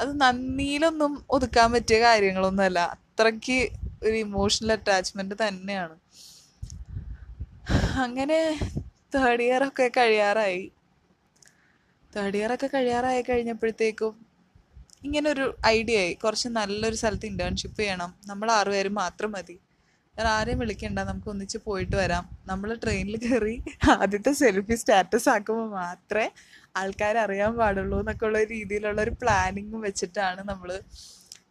അത് 0.00 0.20
നന്ദിയിലൊന്നും 0.20 1.12
ഒതുക്കാൻ 1.30 1.68
പറ്റിയ 1.72 1.98
കാര്യങ്ങളൊന്നുമല്ല. 2.00 2.78
അത്രയ്ക്ക് 2.96 3.58
ഒരു 4.02 4.16
ഇമോഷണൽ 4.16 4.72
അറ്റാച്ച്മെന്റ് 4.72 5.34
തന്നെയാണ്. 5.42 5.96
അങ്ങനെ 8.04 8.38
തേർഡ് 9.14 9.42
ഇയർ 9.42 9.62
ഒക്കെ 9.68 9.90
കഴിയാറായി. 9.96 10.62
തേർഡ് 12.16 12.36
ഇയർ 12.36 12.54
ഒക്കെ 12.54 12.68
കഴിയാറായി 12.74 13.22
കഴിഞ്ഞപ്പോഴത്തേക്കും 13.22 14.14
ഒരു 15.28 15.46
ഐഡിയ 15.66 15.98
ആയി. 15.98 16.12
കുറച്ച് 16.14 16.48
നല്ലൊരു 16.48 16.96
സ്ഥലത്ത് 16.96 17.26
ഇന്റേൺഷിപ്പ് 17.26 17.80
ചെയ്യണം. 17.80 18.14
നമ്മൾ 18.26 18.50
ആറുപേരും 18.50 18.94
മാത്രം 18.94 19.32
മതി. 19.32 19.56
വേറെ 20.16 20.28
ആരെയും 20.28 20.58
വിളിക്കണ്ട. 20.58 20.98
നമുക്ക് 20.98 21.28
ഒന്നിച്ച് 21.28 21.58
പോയിട്ട് 21.66 21.96
വരാം. 21.96 22.24
നമ്മൾ 22.46 22.74
ട്രെയിനിൽ 22.84 23.16
കയറി 23.16 23.54
ആദ്യത്തെ 23.90 24.32
സെൽഫി 24.32 24.74
സ്റ്റാറ്റസ് 24.74 25.28
ആക്കുമ്പോൾ 25.28 25.70
മാത്രമേ 25.70 26.30
ആൾക്കാർ 26.76 27.16
അറിയാൻ 27.18 27.52
പാടുള്ളൂ 27.56 27.96
എന്നൊക്കെ 28.00 28.24
ഉള്ള 28.26 28.38
രീതിയിലുള്ള 28.44 29.00
ഒരു 29.02 29.10
പ്ലാനിങ്ങും 29.22 29.80
വെച്ചിട്ടാണ് 29.80 30.40
നമ്മൾ 30.50 30.70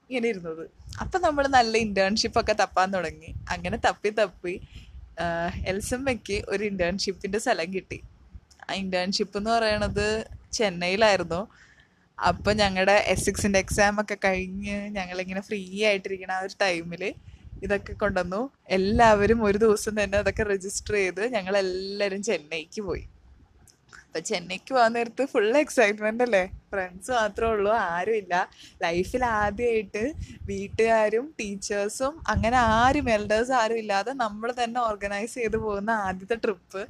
ഇങ്ങനെ 0.10 0.28
ഇരുന്നത്. 0.34 0.64
അപ്പം 1.02 1.22
നമ്മൾ 1.22 1.48
നല്ല 1.48 1.74
ഇന്റേൺഷിപ്പ് 1.78 2.40
ഒക്കെ 2.40 2.54
തപ്പാൻ 2.54 2.88
തുടങ്ങി. 2.94 3.32
അങ്ങനെ 3.54 3.78
തപ്പി 3.88 4.10
തപ്പി 4.20 4.54
എൽസമ്മയ്ക്ക് 5.72 6.38
ഒരു 6.48 6.64
ഇന്റേൺഷിപ്പിന്റെ 6.64 7.40
സ്ഥലം 7.40 7.74
കിട്ടി. 7.74 8.00
ആ 8.68 8.74
ഇന്റേൺഷിപ്പ് 8.84 9.38
എന്ന് 9.38 9.52
പറയണത് 9.56 10.08
ചെന്നൈയിലായിരുന്നു. 10.58 11.42
അപ്പൊ 12.18 12.50
ഞങ്ങളുടെ 12.54 12.96
എസ് 13.14 13.26
സിക്സിന്റെ 13.26 13.60
എക്സാം 13.60 14.02
ഒക്കെ 14.02 14.18
കഴിഞ്ഞ് 14.26 14.78
ഞങ്ങളിങ്ങനെ 14.98 15.42
ഫ്രീ 15.42 15.62
ആയിട്ടിരിക്കുന്ന 15.90 16.34
ആ 16.38 16.42
ഒരു 16.48 16.56
ടൈമിൽ 16.64 17.04
ഇതൊക്കെ 17.64 17.94
കൊണ്ടുവന്നു. 17.94 18.42
എല്ലാവരും 18.78 19.40
ഒരു 19.44 19.58
ദിവസം 19.58 19.94
തന്നെ 20.02 20.18
അതൊക്കെ 20.18 20.44
രജിസ്റ്റർ 20.44 20.94
ചെയ്ത് 20.94 21.24
ഞങ്ങൾ 21.36 21.58
എല്ലാവരും 21.58 22.24
ചെന്നൈക്ക് 22.24 22.82
പോയി. 22.82 23.04
അപ്പൊ 24.10 24.20
ചെന്നൈക്ക് 24.20 24.72
പോകാൻ 24.74 24.92
നേരത്ത് 24.94 25.24
ഫുൾ 25.26 25.58
എക്സൈറ്റ്മെന്റ് 25.58 26.24
അല്ലേ? 26.24 26.42
ഫ്രണ്ട്സ് 26.72 27.12
മാത്രമേ 27.12 27.50
ഉള്ളൂ 27.56 27.72
ആരും 27.72 28.16
ഇല്ല. 28.16 28.36
ലൈഫിൽ 28.84 29.24
ആദ്യമായിട്ട് 29.26 30.02
വീട്ടുകാരും 30.48 31.26
ടീച്ചേഴ്സും 31.40 32.14
അങ്ങനെ 32.28 32.58
ആരും 32.58 33.10
എൽഡേഴ്സ് 33.10 33.52
ആരും 33.52 33.78
ഇല്ലാതെ 33.78 34.14
നമ്മൾ 34.14 34.52
തന്നെ 34.64 34.80
ഓർഗനൈസ് 34.82 35.36
ചെയ്ത് 35.36 35.58
പോകുന്ന 35.58 35.92
ആദ്യത്തെ 36.08 36.36
ട്രിപ്പ് 36.36 36.82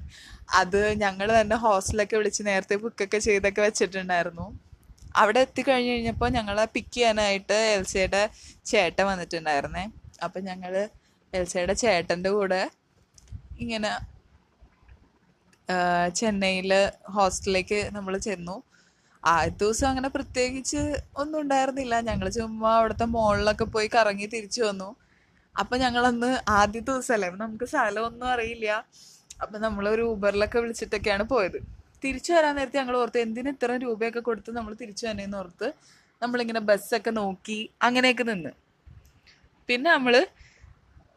അത് 0.53 0.79
ഞങ്ങൾ 1.03 1.41
തന്നെ 1.41 1.55
ഹോസ്റ്റലൊക്കെ 1.55 2.17
വിളിച്ച് 2.17 2.43
നേരത്തെ 2.43 2.75
ബുക്കൊക്കെ 2.75 3.17
ചെയ്തൊക്കെ 3.27 3.61
വെച്ചിട്ടുണ്ടായിരുന്നു. 3.61 4.47
അവിടെ 5.15 5.39
എത്തിക്കഴിഞ്ഞ് 5.39 5.91
കഴിഞ്ഞപ്പോൾ 5.91 6.29
ഞങ്ങളെ 6.29 6.65
പിക്ക് 6.75 6.93
ചെയ്യാനായിട്ട് 6.95 7.57
എൽസയുടെ 7.75 8.23
ചേട്ടൻ 8.65 9.05
വന്നിട്ടുണ്ടായിരുന്നേ. 9.05 9.85
അപ്പം 10.23 10.43
ഞങ്ങൾ 10.43 10.73
എൽസയുടെ 11.33 11.73
ചേട്ടന്റെ 11.73 12.29
കൂടെ 12.29 12.61
ഇങ്ങനെ 13.59 13.91
ചെന്നൈയിൽ 16.15 16.71
ഹോസ്റ്റലിലേക്ക് 17.15 17.79
നമ്മൾ 17.95 18.17
ചെന്നു. 18.17 18.55
ആദ്യത്തെ 19.23 19.63
ദിവസം 19.65 19.87
അങ്ങനെ 19.87 20.07
പ്രത്യേകിച്ച് 20.07 20.81
ഒന്നും 21.17 21.41
ഉണ്ടായിരുന്നില്ല. 21.41 22.01
ഞങ്ങൾ 22.01 22.29
ചുമ്മാ 22.29 22.77
അവിടുത്തെ 22.79 23.05
മോളിലൊക്കെ 23.05 23.63
പോയി 23.63 23.89
കറങ്ങി 23.95 24.25
തിരിച്ചു 24.25 24.61
വന്നു. 24.61 24.89
അപ്പൊ 25.59 25.77
ഞങ്ങളന്ന് 25.77 26.39
ആദ്യത്തെ 26.49 26.91
ദിവസമല്ലേ 26.91 27.27
അപ്പൊ 27.27 27.39
നമുക്ക് 27.45 27.65
സ്ഥലമൊന്നും 27.65 28.27
അറിയില്ല. 28.27 28.85
അപ്പൊ 29.41 29.57
നമ്മൾ 29.59 29.89
ഒരു 29.89 30.01
ഊബറിലൊക്കെ 30.01 30.59
വിളിച്ചിട്ടൊക്കെയാണ് 30.59 31.23
പോയത്. 31.23 31.59
തിരിച്ചു 32.03 32.33
വരാൻ 32.33 32.55
നേരത്തെ 32.55 32.77
ഞങ്ങൾ 32.77 32.97
ഓർത്ത് 32.97 33.19
എന്തിന് 33.19 33.49
ഇത്ര 33.49 33.71
രൂപയൊക്കെ 33.77 34.19
കൊടുത്ത് 34.19 34.51
നമ്മൾ 34.51 34.73
തിരിച്ചു 34.73 35.07
വന്നേന്ന് 35.07 35.37
ഓർത്ത്? 35.37 35.67
നമ്മളിങ്ങനെ 36.21 36.59
ബസ്സൊക്കെ 36.59 37.11
നോക്കി 37.11 37.69
അങ്ങനെയൊക്കെ 37.81 38.23
നിന്ന്. 38.23 38.51
പിന്നെ 39.69 39.91
നമ്മൾ 39.91 40.27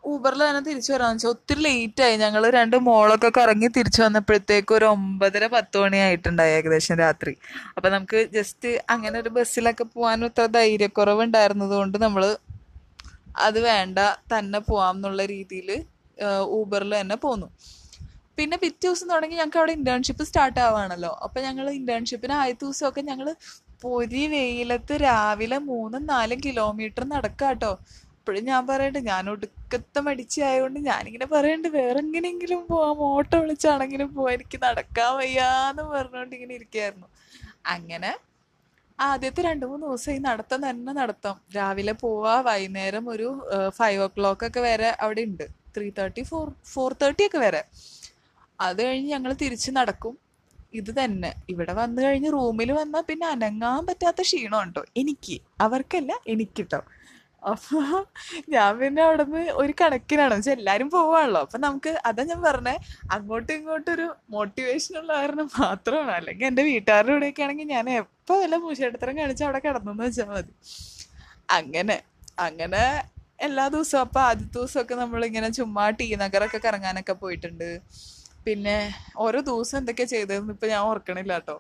ഊബറിൽ 0.05 0.41
തന്നെ 0.49 0.63
തിരിച്ചു 0.69 0.91
വരാന്ന് 0.93 1.17
വെച്ചാൽ 1.17 1.33
ഒത്തിരി 1.35 1.65
ആയി. 2.07 2.17
ഞങ്ങൾ 2.23 2.43
രണ്ട് 2.59 2.77
മോളൊക്കെ 2.89 3.31
കറങ്ങി 3.39 3.69
തിരിച്ചു 3.77 4.01
വന്നപ്പോഴത്തേക്ക് 4.05 4.73
ഒരു 4.79 4.87
ഒമ്പതര 4.95 5.47
പത്ത് 5.57 5.77
മണി 5.83 5.99
ആയിട്ടുണ്ടായി 6.07 6.55
ഏകദേശം 6.59 6.97
രാത്രി. 7.05 7.35
അപ്പൊ 7.77 7.89
നമുക്ക് 7.97 8.21
ജസ്റ്റ് 8.37 8.71
അങ്ങനെ 8.95 9.17
ഒരു 9.23 9.33
ബസ്സിലൊക്കെ 9.37 9.87
പോകാൻ 9.95 10.25
ഇത്ര 10.31 10.47
ധൈര്യക്കുറവ് 10.59 11.23
ഉണ്ടായിരുന്നത് 11.27 11.75
കൊണ്ട് 11.81 11.99
നമ്മൾ 12.07 12.25
അത് 13.47 13.59
വേണ്ട 13.71 13.99
തന്നെ 14.33 14.59
പോവാം 14.71 14.97
എന്നുള്ള 14.97 15.23
രീതിയിൽ 15.35 15.71
ഊബറിൽ 16.59 16.93
തന്നെ 17.01 17.17
പോന്നു. 17.27 17.49
പിന്നെ 18.39 18.57
പിറ്റേ 18.63 18.85
ദിവസം 18.87 19.07
തുടങ്ങി 19.13 19.37
ഞങ്ങൾക്ക് 19.41 19.59
അവിടെ 19.61 19.73
ഇന്റേൺഷിപ്പ് 19.79 20.25
സ്റ്റാർട്ട് 20.29 20.61
ആവാണല്ലോ. 20.67 21.13
അപ്പൊ 21.25 21.39
ഞങ്ങൾ 21.47 21.67
ഇന്റേൺഷിപ്പിന് 21.81 22.35
ആദ്യത്തെ 22.41 22.65
ദിവസമൊക്കെ 22.65 23.03
ഞങ്ങൾ 23.11 23.29
പൊരി 23.83 24.25
വെയിലത്ത് 24.33 24.95
രാവിലെ 25.07 25.59
മൂന്നും 25.69 26.03
നാലും 26.13 26.39
കിലോമീറ്റർ 26.47 27.05
നടക്കാട്ടോ. 27.15 27.73
ഇപ്പോഴും 28.23 28.45
ഞാൻ 28.51 28.63
പറയണ്ട് 28.71 28.99
ഞാൻ 29.09 29.25
ഒടുക്കത്തെ 29.31 30.01
മടിച്ചായതുകൊണ്ട് 30.07 30.79
ഞാനിങ്ങനെ 30.89 31.27
പറയണ്ട് 31.33 31.67
വേറെ 31.77 31.99
എങ്ങനെയെങ്കിലും 32.05 32.61
പോവാം 32.69 32.99
ഓട്ടോ 33.07 33.37
വിളിച്ചാണെങ്കിലും 33.45 34.09
പോവാം 34.17 34.35
എനിക്ക് 34.37 34.59
നടക്കാൻ 34.65 35.11
വയ്യാന്ന് 35.21 35.85
പറഞ്ഞുകൊണ്ട് 35.95 36.35
ഇങ്ങനെ 36.37 36.55
ഇരിക്കായിരുന്നു. 36.59 37.09
അങ്ങനെ 37.75 38.13
ആദ്യത്തെ 38.99 39.43
രണ്ട് 39.49 39.65
മൂന്ന് 39.71 39.85
ദിവസം 39.89 40.13
ഈ 40.17 40.21
നടത്തം 40.29 40.61
തന്നെ 40.69 40.93
നടത്തം. 41.01 41.35
രാവിലെ 41.57 41.95
പോവാ 42.05 42.35
വൈകുന്നേരം 42.49 43.05
ഒരു 43.15 43.29
ഫൈവ് 43.79 44.01
ഓ 44.07 44.09
ക്ലോക്ക് 44.17 44.47
ഒക്കെ 44.51 44.63
വരെ 44.69 44.91
അവിടെ 45.07 45.25
ഉണ്ട് 45.31 45.45
three 45.77 45.89
thirty 45.99 46.23
four 46.31 46.47
four 46.73 46.91
thirty 47.03 47.23
ഒക്കെ 47.29 47.41
വരെ. 47.47 47.65
അത് 48.69 48.81
കഴിഞ്ഞ് 48.87 49.11
ഞങ്ങൾ 49.17 49.33
തിരിച്ച് 49.45 49.71
നടക്കും. 49.81 50.15
ഇത് 50.81 50.91
തന്നെ. 51.03 51.33
ഇവിടെ 51.53 51.73
വന്നു 51.83 52.01
കഴിഞ്ഞ് 52.07 52.33
റൂമിൽ 52.39 52.73
വന്നാൽ 52.81 53.05
പിന്നെ 53.11 53.27
അനങ്ങാൻ 53.35 53.81
പറ്റാത്ത 53.91 54.21
ക്ഷീണം 54.29 54.61
ഉണ്ടോ 54.65 54.83
എനിക്ക്. 55.03 55.39
അവർക്കല്ല 55.67 56.13
എനിക്കിട്ടോ. 56.35 56.83
അപ്പൊ 57.51 57.79
ഞാൻ 58.55 58.71
പിന്നെ 58.81 59.03
അവിടെ 59.07 59.25
ഒരു 59.63 59.73
കണക്കിനാണ്. 59.81 60.35
വെച്ചാൽ 60.39 60.55
എല്ലാരും 60.59 60.89
പോവാണല്ലോ. 60.97 61.41
അപ്പൊ 61.47 61.59
നമുക്ക് 61.67 61.93
അതാ 62.09 62.23
ഞാൻ 62.31 62.41
പറഞ്ഞേ 62.49 62.75
അങ്ങോട്ടും 63.15 63.53
ഇങ്ങോട്ടും 63.59 63.91
ഒരു 63.97 64.07
മോട്ടിവേഷൻ 64.35 64.95
ഉള്ള 65.01 65.13
കാരണം 65.21 65.49
മാത്രമാണ്. 65.63 66.13
അല്ലെങ്കിൽ 66.19 66.47
എന്റെ 66.51 66.65
വീട്ടുകാരുടെ 66.71 67.13
കൂടെയൊക്കെ 67.15 67.45
ആണെങ്കിൽ 67.47 67.69
ഞാൻ 67.77 67.89
എപ്പോ 68.01 68.37
വല്ല 68.43 68.57
മൂശേട്ടത്തരം 68.67 69.17
കാണിച്ച് 69.23 69.45
അവിടെ 69.49 69.61
കിടന്നെന്ന് 69.67 70.05
വെച്ചാൽ 70.09 70.29
മതി. 70.35 70.53
അങ്ങനെ 71.59 71.97
അങ്ങനെ 72.47 72.85
എല്ലാ 73.47 73.65
ദിവസവും. 73.75 74.01
അപ്പൊ 74.07 74.21
ആദ്യത്തെ 74.31 74.59
ദിവസമൊക്കെ 74.59 74.95
നമ്മളിങ്ങനെ 75.03 75.49
ചുമ്മാ 75.59 75.87
ടി 75.99 76.07
നഗറൊക്കെ 76.25 76.61
കറങ്ങാനൊക്കെ 76.67 77.15
പോയിട്ടുണ്ട്. 77.23 77.69
പിന്നെ 78.47 78.77
ഓരോ 79.25 79.41
ദിവസം 79.51 79.77
എന്തൊക്കെയാ 79.81 80.09
ചെയ്തതെന്ന് 80.15 80.55
ഇപ്പൊ 80.57 80.67
ഞാൻ 80.73 80.81
ഓർക്കണില്ല 80.91 81.35
കേട്ടോ. 81.39 81.57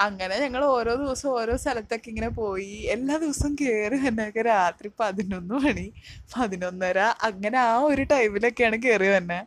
അങ്ങനെ 0.00 0.40
ഞങ്ങൾ 0.40 0.64
ഓരോ 0.64 0.94
ദിവസം 0.94 1.28
ഓരോ 1.28 1.56
സ്ഥലത്തൊക്കെ 1.56 2.08
ഇങ്ങനെ 2.08 2.28
പോയി. 2.28 2.76
എല്ലാ 2.94 3.16
ദിവസവും 3.16 3.56
കയറി 3.60 3.96
വന്നൊക്കെ 4.06 4.42
രാത്രി 4.42 4.90
പതിനൊന്ന് 5.00 5.54
മണി 5.54 5.92
പതിനൊന്നര 6.34 6.98
അങ്ങനെ 6.98 7.58
ആ 7.58 7.78
ഒരു 7.78 8.02
ടൈമിലൊക്കെയാണ് 8.02 8.76
കയറി 8.76 9.16
തന്നെ 9.16 9.46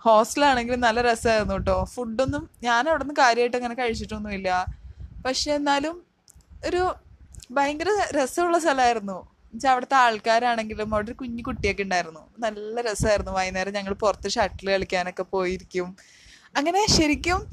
ഹോസ്റ്റലാണെങ്കിലും 0.00 0.80
നല്ല 0.80 1.00
രസമായിരുന്നു 1.02 1.54
കേട്ടോ. 1.54 1.84
ഫുഡൊന്നും 1.84 2.50
ഞാൻ 2.62 2.88
അവിടെ 2.88 3.04
നിന്ന് 3.04 3.14
കാര്യമായിട്ട് 3.20 3.56
അങ്ങനെ 3.56 3.74
കഴിച്ചിട്ടൊന്നുമില്ല. 3.74 4.66
പക്ഷെ 5.26 5.52
എന്നാലും 5.52 6.04
ഒരു 6.66 6.94
ഭയങ്കര 7.50 7.88
രസമുള്ള 8.16 8.58
സ്ഥലമായിരുന്നു. 8.58 9.34
എന്നുവെച്ചാൽ 9.46 9.72
അവിടുത്തെ 9.72 9.96
ആൾക്കാരാണെങ്കിലും 9.96 10.94
അവിടെ 10.94 11.10
ഒരു 11.10 11.16
കുഞ്ഞു 11.16 11.42
കുട്ടിയൊക്കെ 11.42 11.82
ഉണ്ടായിരുന്നു. 11.82 12.20
നല്ല 12.38 12.80
രസമായിരുന്നു. 12.80 13.32
വൈകുന്നേരം 13.32 13.72
ഞങ്ങൾ 13.72 13.92
പുറത്ത് 13.92 14.28
ഷട്ടിൽ 14.28 14.70
കളിക്കാനൊക്കെ 14.70 15.22
പോയിരിക്കും. 15.22 15.96
അങ്ങനെ 16.56 16.86
ശരിക്കും 16.86 17.46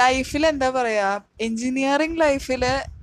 ലൈഫിൽ 0.00 0.42
എന്താ 0.52 0.68
പറയാ 0.76 1.08
എഞ്ചിനീയറിംഗ് 1.46 2.20
ലൈഫിൽ 2.24 2.62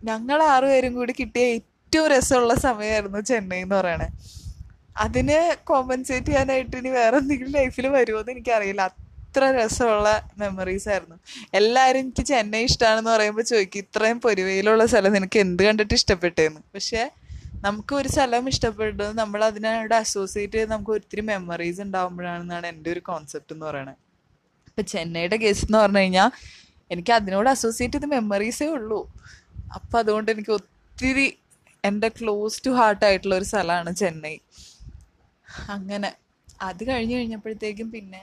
ഞങ്ങൾ 0.09 0.39
ആറുപേരും 0.53 0.93
കൂടി 0.99 1.13
കിട്ടിയ 1.19 1.43
ഏറ്റവും 1.57 2.07
രസമുള്ള 2.13 2.53
സമയമായിരുന്നു 2.67 3.19
ചെന്നൈ 3.29 3.59
എന്ന് 3.65 3.75
പറയണത് 3.79 4.15
അതിന് 5.03 5.37
കോമ്പൻസേറ്റ് 5.69 6.29
ചെയ്യാനായിട്ട് 6.29 6.75
ഇനി 6.79 6.89
വേറെ 6.97 7.17
എന്തെങ്കിലും 7.21 7.53
ലൈഫിൽ 7.59 7.85
വരുമോ 7.97 8.19
എന്ന് 8.21 8.33
എനിക്കറിയില്ല. 8.35 8.81
അത്ര 8.89 9.43
രസമുള്ള 9.57 10.09
മെമ്മറീസ് 10.39 10.87
ആയിരുന്നു. 10.93 11.17
എല്ലാവരും 11.59 11.99
എനിക്ക് 12.03 12.23
ചെന്നൈ 12.31 12.61
ഇഷ്ടമാണെന്ന് 12.69 13.11
പറയുമ്പോൾ 13.15 13.45
ചോദിക്കും 13.51 13.81
ഇത്രയും 13.85 14.19
പൊരുവയിലുള്ള 14.25 14.85
സ്ഥലം 14.93 15.13
നിനക്ക് 15.17 15.39
എന്ത് 15.45 15.61
കണ്ടിട്ട് 15.67 15.95
ഇഷ്ടപ്പെട്ടേന്ന്? 15.99 16.61
പക്ഷെ 16.75 17.03
നമുക്ക് 17.65 17.93
ഒരു 17.99 18.09
സ്ഥലം 18.15 18.43
ഇഷ്ടപ്പെട്ടത് 18.53 19.11
നമ്മൾ 19.21 19.39
അതിനോട് 19.49 19.95
അസോസിയേറ്റ് 20.03 20.57
ചെയ്ത് 20.57 20.71
നമുക്ക് 20.73 20.93
ഒത്തിരി 20.97 21.23
മെമ്മറീസ് 21.31 21.81
ഉണ്ടാകുമ്പോഴാണെന്നാണ് 21.87 22.67
എന്റെ 22.73 22.89
ഒരു 22.95 23.01
കോൺസെപ്റ്റ് 23.09 23.53
എന്ന് 23.55 23.65
പറയുന്നത് 23.69 23.97
ഇപ്പൊ 24.79 24.91
ചെന്നൈയുടെ 24.91 25.37
കേസ് 25.37 25.63
എന്ന് 25.65 25.77
പറഞ്ഞു 25.77 25.99
കഴിഞ്ഞാൽ 25.99 26.29
എനിക്ക് 26.91 27.11
അതിനോട് 27.11 27.47
അസോസിയേറ്റ് 27.49 27.95
ചെയ്ത 27.95 28.07
മെമ്മറീസേ 28.13 28.67
ഉള്ളൂ. 28.75 28.99
അപ്പൊ 29.75 29.95
അതുകൊണ്ട് 29.99 30.29
എനിക്ക് 30.31 30.51
ഒത്തിരി 30.51 31.25
എന്റെ 31.83 32.09
ക്ലോസ് 32.09 32.61
ടു 32.65 32.69
ഹാർട്ട് 32.69 33.03
ആയിട്ടുള്ള 33.05 33.35
ഒരു 33.35 33.43
സ്ഥലമാണ് 33.43 33.91
ചെന്നൈ. 33.95 34.33
അങ്ങനെ 35.75 36.09
അത് 36.61 36.81
കഴിഞ്ഞ് 36.89 37.15
കഴിഞ്ഞപ്പോഴത്തേക്കും 37.15 37.91
പിന്നെ 37.91 38.21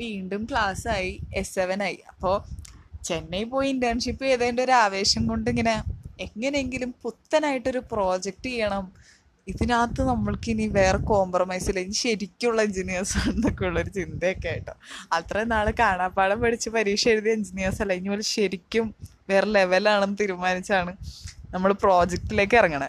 വീണ്ടും 0.00 0.44
ക്ലാസ് 0.50 0.86
ആയി 0.88 1.20
എസ് 1.34 1.54
സെവൻ 1.54 1.82
ആയി. 1.82 1.98
അപ്പോൾ 2.12 2.36
ചെന്നൈ 3.04 3.42
പോയി 3.44 3.70
ഇന്റേൺഷിപ്പ് 3.70 4.24
ചെയ്തതിന്റെ 4.24 4.62
ഒരു 4.62 4.72
ആവേശം 4.84 5.24
കൊണ്ട് 5.26 5.50
ഇങ്ങനെ 5.50 5.74
എങ്ങനെയെങ്കിലും 6.20 6.94
പുത്തനായിട്ടൊരു 7.02 7.82
പ്രോജക്റ്റ് 7.92 8.50
ചെയ്യണം. 8.50 8.84
ഇതിനകത്ത് 9.46 10.02
നമ്മൾക്ക് 10.10 10.48
ഇനി 10.50 10.66
വേറെ 10.76 10.98
കോംപ്രമൈസ് 11.10 11.66
ഇല്ല 11.70 11.80
ഇനി 11.86 11.96
ശരിക്കുള്ള 12.02 12.60
എഞ്ചിനീയേഴ്സ് 12.62 13.14
ആണെന്നൊക്കെ 13.20 13.64
ഉള്ളൊരു 13.68 13.90
ചിന്തയൊക്കെ 13.98 14.48
ആയിട്ടോ. 14.48 14.74
അത്രയും 15.16 15.48
നാൾ 15.54 15.66
കാണാപ്പാടം 15.80 16.38
പഠിച്ച് 16.44 16.70
പരീക്ഷ 16.76 17.04
എഴുതിയ 17.14 17.32
എഞ്ചിനീയേഴ്സ് 17.38 17.82
അല്ല 17.82 17.92
ഇനി 17.92 18.08
പോലെ 18.08 18.26
ശരിക്കും 18.34 18.86
വേറെ 19.30 19.48
ലെവലാണെന്ന് 19.56 20.16
തീരുമാനിച്ചാണ് 20.22 20.94
നമ്മൾ 21.54 21.72
പ്രോജക്റ്റിലേക്ക് 21.84 22.56
ഇറങ്ങണേ. 22.60 22.88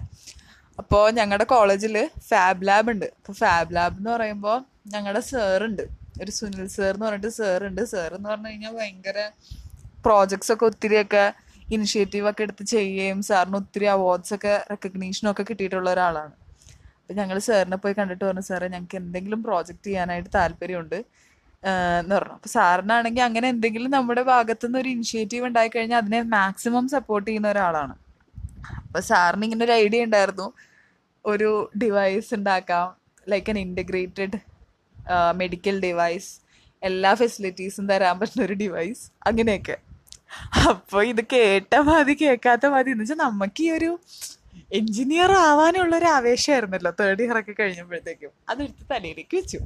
അപ്പോൾ 0.80 1.04
ഞങ്ങളുടെ 1.20 1.46
കോളേജിൽ 1.54 1.96
ഫാബ് 2.30 2.68
ലാബ് 2.68 2.90
ഉണ്ട്. 2.94 3.06
അപ്പോൾ 3.20 3.36
ഫാബ് 3.42 3.76
ലാബ് 3.76 3.98
എന്ന് 4.00 4.12
പറയുമ്പോൾ 4.16 4.58
ഞങ്ങളുടെ 4.94 5.22
സാറുണ്ട് 5.32 5.84
ഒരു 6.22 6.32
സുനിൽ 6.32 6.68
സാർ 6.78 6.94
എന്ന് 6.96 7.06
പറഞ്ഞിട്ട് 7.06 7.32
സാറുണ്ട് 7.38 7.82
സാർ 7.94 8.10
എന്ന് 8.18 8.30
പറഞ്ഞു 8.30 8.50
കഴിഞ്ഞാൽ 8.50 8.74
ഭയങ്കര 8.80 9.20
പ്രോജക്ട്സ് 10.06 10.52
ഒക്കെ 10.54 10.66
ഒത്തിരിയൊക്കെ 10.66 11.24
ഇനിഷ്യേറ്റീവ് 11.76 12.28
ഒക്കെ 12.30 12.44
എടുത്ത് 12.46 12.64
ചെയ്യുകയും 12.74 13.20
സാറിന് 13.30 13.58
ഒത്തിരി 13.62 13.86
അവാർഡ്സ് 13.94 14.34
ഒക്കെ 14.34 14.54
റെക്കഗ്നീഷനും 14.72 15.30
ഒക്കെ 15.32 15.44
കിട്ടിയിട്ടുള്ള 15.50 15.90
ഒരാളാണ്. 15.96 16.36
അപ്പം 17.06 17.18
ഞങ്ങൾ 17.18 17.38
സാറിനെ 17.40 17.78
പോയി 17.78 17.96
കണ്ടിട്ട് 17.98 18.24
പറഞ്ഞു 18.26 18.42
സാറേ 18.42 18.68
ഞങ്ങൾക്ക് 18.68 18.98
എന്തെങ്കിലും 18.98 19.44
പ്രോജക്റ്റ് 19.44 19.88
ചെയ്യാനായിട്ട് 19.88 20.30
താല്പര്യമുണ്ട്. 20.36 20.96
എന്ന് 22.02 22.16
പറഞ്ഞു. 22.16 22.34
അപ്പോൾ 22.34 22.50
സാറിനാണെങ്കിൽ 22.50 23.22
അങ്ങനെ 23.22 23.48
എന്തെങ്കിലും 23.48 23.92
നമ്മുടെ 23.92 24.22
ഭാഗത്തുനിന്ന് 24.22 24.80
ഒരു 24.80 24.90
ഇനിഷ്യേറ്റീവ് 24.90 25.46
ഉണ്ടായി 25.46 25.70
കഴിഞ്ഞാൽ 25.76 25.98
അതിനെ 25.98 26.22
മാക്സിമം 26.22 26.88
സപ്പോർട്ട് 26.88 27.28
ചെയ്യുന്ന 27.30 27.48
ഒരാളാണ്. 27.50 27.96
അപ്പൊ 28.86 29.00
സാറിന് 29.00 29.46
ഇങ്ങനെ 29.46 29.66
ഒരു 29.66 29.72
ഐഡിയ 29.72 30.04
ഉണ്ടായിരുന്നു. 30.04 30.48
ഒരു 31.26 31.72
ഡിവൈസ് 31.78 32.34
ഉണ്ടാക്കാം 32.34 32.88
like 33.30 33.50
an 33.50 33.60
integrated 33.60 34.40
medical 35.36 35.80
device 35.82 36.32
എല്ലാ 36.84 37.14
ഫെസിലിറ്റീസും 37.14 37.86
തരാൻ 37.88 38.20
പറ്റുന്ന 38.20 38.46
ഒരു 38.46 38.54
ഡിവൈസ് 38.54 39.04
അങ്ങനെയൊക്കെ. 39.28 39.78
അപ്പോൾ 40.70 41.04
ഇത് 41.04 41.22
കേട്ട 41.34 41.76
മതി 41.90 42.14
കേൾക്കാത്ത 42.22 42.66
മതി 42.66 42.92
എന്ന് 42.92 43.04
വെച്ചാൽ 43.04 43.18
നമുക്ക് 43.18 43.64
ഈ 43.64 43.72
ഒരു 43.72 43.92
എഞ്ചിനീയർ 44.72 45.32
ആവാനുള്ള 45.32 45.96
ഒരു 45.96 46.06
ആവേശമായിരുന്നല്ലോ. 46.06 46.92
തേർഡ് 47.00 47.24
ഇയർ 47.24 47.40
ഒക്കെ 47.40 47.52
കഴിഞ്ഞപ്പോഴത്തേക്കും. 47.60 48.32
അതെടുത്ത് 48.50 48.86
തലയിലേക്ക് 48.92 49.38
വെച്ചു. 49.38 49.60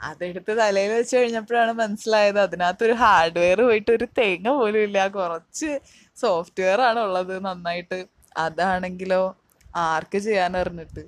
അതെടുത്ത് 0.00 0.58
തലയിൽ 0.58 0.92
വെച്ച് 0.92 1.16
കഴിഞ്ഞപ്പോഴാണ് 1.16 1.72
മനസ്സിലായത് 1.72 2.38
അതിനകത്തൊരു 2.38 2.92
ഹാർഡ്വെയർ 2.92 3.60
പോയിട്ട് 3.62 3.90
ഒരു 3.90 4.08
തേങ്ങ 4.18 4.48
പോലും 4.48 4.82
ഇല്ല. 4.82 5.08
കുറച്ച് 5.08 5.80
സോഫ്റ്റ്വെയർ 6.20 6.80
ആണ് 6.80 7.00
ഉള്ളത് 7.00 7.44
നന്നായിട്ട്. 7.44 8.06
അതാണെങ്കിലോ 8.36 9.36
ആർക്ക് 9.76 10.18
ചെയ്യാൻ 10.18 10.56
അറിഞ്ഞിട്ട് 10.56 11.04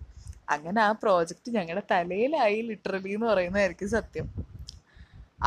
അങ്ങനെ 0.51 0.81
ആ 0.81 0.93
പ്രോജക്റ്റ് 0.93 1.51
ഞങ്ങളുടെ 1.51 1.83
തലയിലായി 1.91 2.63
ലിറ്ററലി 2.63 3.15
എന്ന് 3.15 3.27
പറയുന്നതായിരിക്കും 3.27 3.91
സത്യം. 3.91 4.27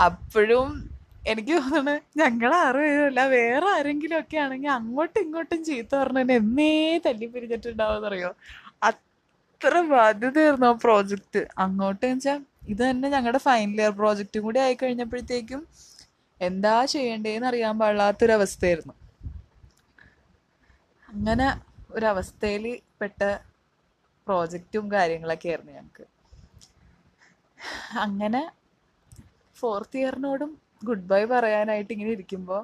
അപ്പോഴും 0.04 0.91
എനിക്ക് 1.22 1.56
തോന്നുന്നു 1.58 1.96
ഞങ്ങൾ 2.18 2.52
ആറുപേരല്ല 2.60 3.24
വേറെ 3.34 3.68
ആരെങ്കിലും 3.72 4.20
ഒക്കെ 4.20 4.38
ആണെങ്കിൽ 4.38 4.72
അങ്ങോട്ടും 4.72 5.20
ഇങ്ങോട്ടും 5.22 5.60
ചീത്ത 5.64 5.92
പറഞ്ഞതിന് 5.96 6.36
എന്നേ 6.40 6.72
തല്ലി 7.06 7.28
പിരിഞ്ഞിട്ടുണ്ടാവും 7.28 8.08
അറിയോ 8.08 8.32
അത്ര 8.90 9.80
ബാധ്യതയായിരുന്നു 9.90 10.68
ആ 10.68 10.76
പ്രോജക്റ്റ് 10.84 11.42
അങ്ങോട്ട് 11.58 12.06
വെച്ചാൽ 12.06 12.40
ഇത് 12.68 12.82
തന്നെ 12.84 13.08
ഞങ്ങളുടെ 13.10 13.42
ഫൈനൽ 13.46 13.80
ഇയർ 13.82 13.92
പ്രോജക്റ്റും 13.92 14.44
കൂടി 14.44 14.60
ആയി 14.60 14.76
കഴിഞ്ഞപ്പോഴത്തേക്കും 14.82 15.62
എന്താ 16.42 16.86
ചെയ്യേണ്ടതെന്ന് 16.86 17.48
അറിയാൻ 17.48 17.76
പാടില്ലാത്തൊരവസ്ഥയായിരുന്നു. 17.80 18.94
അങ്ങനെ 21.10 21.48
ഒരവസ്ഥയിൽ 21.92 22.66
പെട്ട 23.00 23.20
പ്രോജക്റ്റും 24.28 24.92
കാര്യങ്ങളൊക്കെ 24.92 25.50
ആയിരുന്നു 25.50 25.72
ഞങ്ങൾക്ക് 25.72 26.06
അങ്ങനെ 28.00 28.42
ഫോർത്ത് 29.56 29.98
ഇയറിനോടും 29.98 30.52
ഗുഡ് 30.82 31.08
ബൈ 31.08 31.22
പറയാനായിട്ട് 31.26 31.91
ഇങ്ങനെ 31.94 32.12
ഇരിക്കുമ്പോൾ 32.12 32.62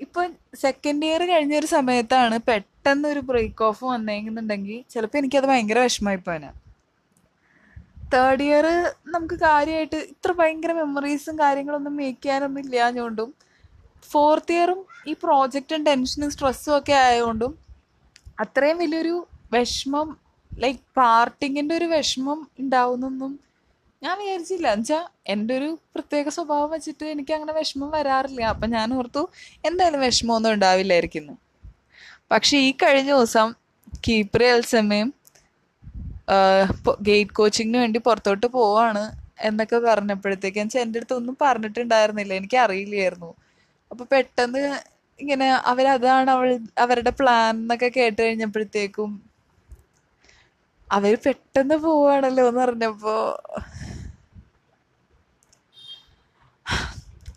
ഇപ്പൊ 0.00 0.20
സെക്കൻഡ് 0.60 1.06
ഇയർ 1.06 1.22
കഴിഞ്ഞ 1.24 1.54
ഒരു 1.58 1.68
സമയത്താണ് 1.68 2.36
പെട്ടെന്ന് 2.48 3.06
ഒരു 3.08 3.20
ബ്രേക്ക് 3.20 3.64
ഓഫ് 3.64 3.84
വന്നേക്കുന്നുണ്ടെങ്കിൽ 3.84 4.78
ചിലപ്പോൾ 4.90 5.18
എനിക്കത് 5.18 5.46
ഭയങ്കര 5.46 5.78
വിഷമമായിപ്പോനെ 5.78 6.50
തേർഡ് 8.14 8.42
ഇയർ 8.42 8.66
നമുക്ക് 9.06 9.36
കാര്യമായിട്ട് 9.40 10.00
ഇത്ര 10.10 10.32
ഭയങ്കര 10.32 10.72
മെമ്മറീസും 10.72 11.36
കാര്യങ്ങളൊന്നും 11.38 11.94
മേക്ക് 11.96 12.20
ചെയ്യാനൊന്നും 12.22 12.60
ഇല്ലാഞ്ഞുകൊണ്ടും 12.60 13.30
ഫോർത്ത് 14.10 14.52
ഇയറും 14.52 14.80
ഈ 15.06 15.14
പ്രോജക്റ്റും 15.22 15.80
ടെൻഷനും 15.84 16.30
സ്ട്രെസ്സും 16.30 16.74
ഒക്കെ 16.76 16.94
ആയതുകൊണ്ടും 16.98 17.52
അത്രയും 18.40 18.78
വലിയൊരു 18.78 19.14
വിഷമം 19.52 20.08
ലൈക്ക് 20.52 20.84
പാർട്ടിങ്ങിന്റെ 20.96 21.74
ഒരു 21.76 21.86
വിഷമം 21.86 22.40
ഉണ്ടാവുന്നൊന്നും 22.58 23.32
ഞാൻ 24.04 24.14
വിചാരിച്ചില്ല. 24.20 24.66
എന്നുവെച്ചാ 24.74 25.00
എന്റെ 25.32 25.52
ഒരു 25.58 25.68
പ്രത്യേക 25.94 26.28
സ്വഭാവം 26.36 26.70
വെച്ചിട്ട് 26.74 27.04
എനിക്ക് 27.14 27.32
അങ്ങനെ 27.36 27.52
വിഷമം 27.58 27.90
വരാറില്ല. 27.96 28.42
അപ്പം 28.54 28.68
ഞാൻ 28.76 28.88
ഓർത്തു 28.98 29.22
എന്തായാലും 29.68 30.00
വിഷമമൊന്നും 30.06 30.52
ഉണ്ടാവില്ലായിരിക്കുന്നു 30.56 31.34
പക്ഷേ 32.32 32.56
ഈ 32.68 32.70
കഴിഞ്ഞ 32.82 33.10
ദിവസം 33.16 33.48
കീപ്പർ 34.06 34.42
എൽസമ്മയും 34.52 35.10
ഗേറ്റ് 37.08 37.34
കോച്ചിങ്ങിന് 37.38 37.78
വേണ്ടി 37.84 37.98
പുറത്തോട്ട് 38.06 38.46
പോവാണ് 38.56 39.02
എന്നൊക്കെ 39.48 39.78
പറഞ്ഞപ്പോഴത്തേക്ക് 39.88 40.58
എന്നുവെച്ചാൽ 40.58 40.84
എന്റെ 40.86 40.98
അടുത്ത് 41.00 41.14
ഒന്നും 41.20 41.34
പറഞ്ഞിട്ടുണ്ടായിരുന്നില്ല. 41.44 42.32
എനിക്ക് 42.40 42.58
അറിയില്ലായിരുന്നു 42.64 43.30
അപ്പോൾ 43.90 44.06
പെട്ടെന്ന് 44.12 44.62
ഇങ്ങനെ 45.18 45.48
അവരതാണ് 45.72 46.30
അവൾ 46.36 46.48
അവരുടെ 46.84 47.12
പ്ലാൻ 47.20 47.50
എന്നൊക്കെ 47.62 47.88
കേട്ട് 47.96 48.20
കഴിഞ്ഞപ്പോഴത്തേക്കും 48.22 49.10
അവർ 50.88 51.12
പെട്ടെന്ന് 51.26 51.76
പോവാണല്ലോ 51.84 52.44
എന്ന് 52.48 52.60
പറഞ്ഞപ്പോ 52.60 53.14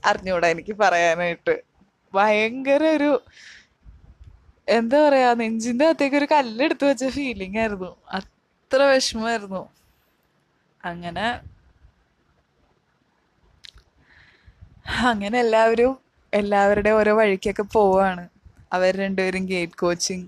അറിഞ്ഞൂടാ 0.08 0.48
എനിക്ക് 0.48 0.74
പറയാനായിട്ട്. 0.74 1.56
ഭയങ്കര 2.14 2.84
ഒരു 2.84 3.12
എന്താ 4.70 5.10
പറയാ 5.10 5.34
നെഞ്ചിന്റെ 5.34 5.86
അകത്തേക്ക് 5.86 6.16
ഒരു 6.16 6.28
കല്ലെടുത്ത് 6.32 6.86
വെച്ച 6.86 7.06
ഫീലിംഗ് 7.08 7.60
ആയിരുന്നു. 7.60 7.96
അത്ര 8.12 8.82
വിഷമമായിരുന്നു. 8.84 9.70
അങ്ങനെ 10.86 11.28
അങ്ങനെ 15.06 15.40
എല്ലാവരും 15.40 16.00
എല്ലാവരുടെ 16.34 16.90
ഓരോ 16.90 17.18
വഴിക്കൊക്കെ 17.18 17.62
പോവാണ്. 17.62 18.30
അവർ 18.74 18.98
രണ്ടുപേരും 18.98 19.46
ഗേറ്റ് 19.46 19.80
കോച്ചിങ് 19.80 20.28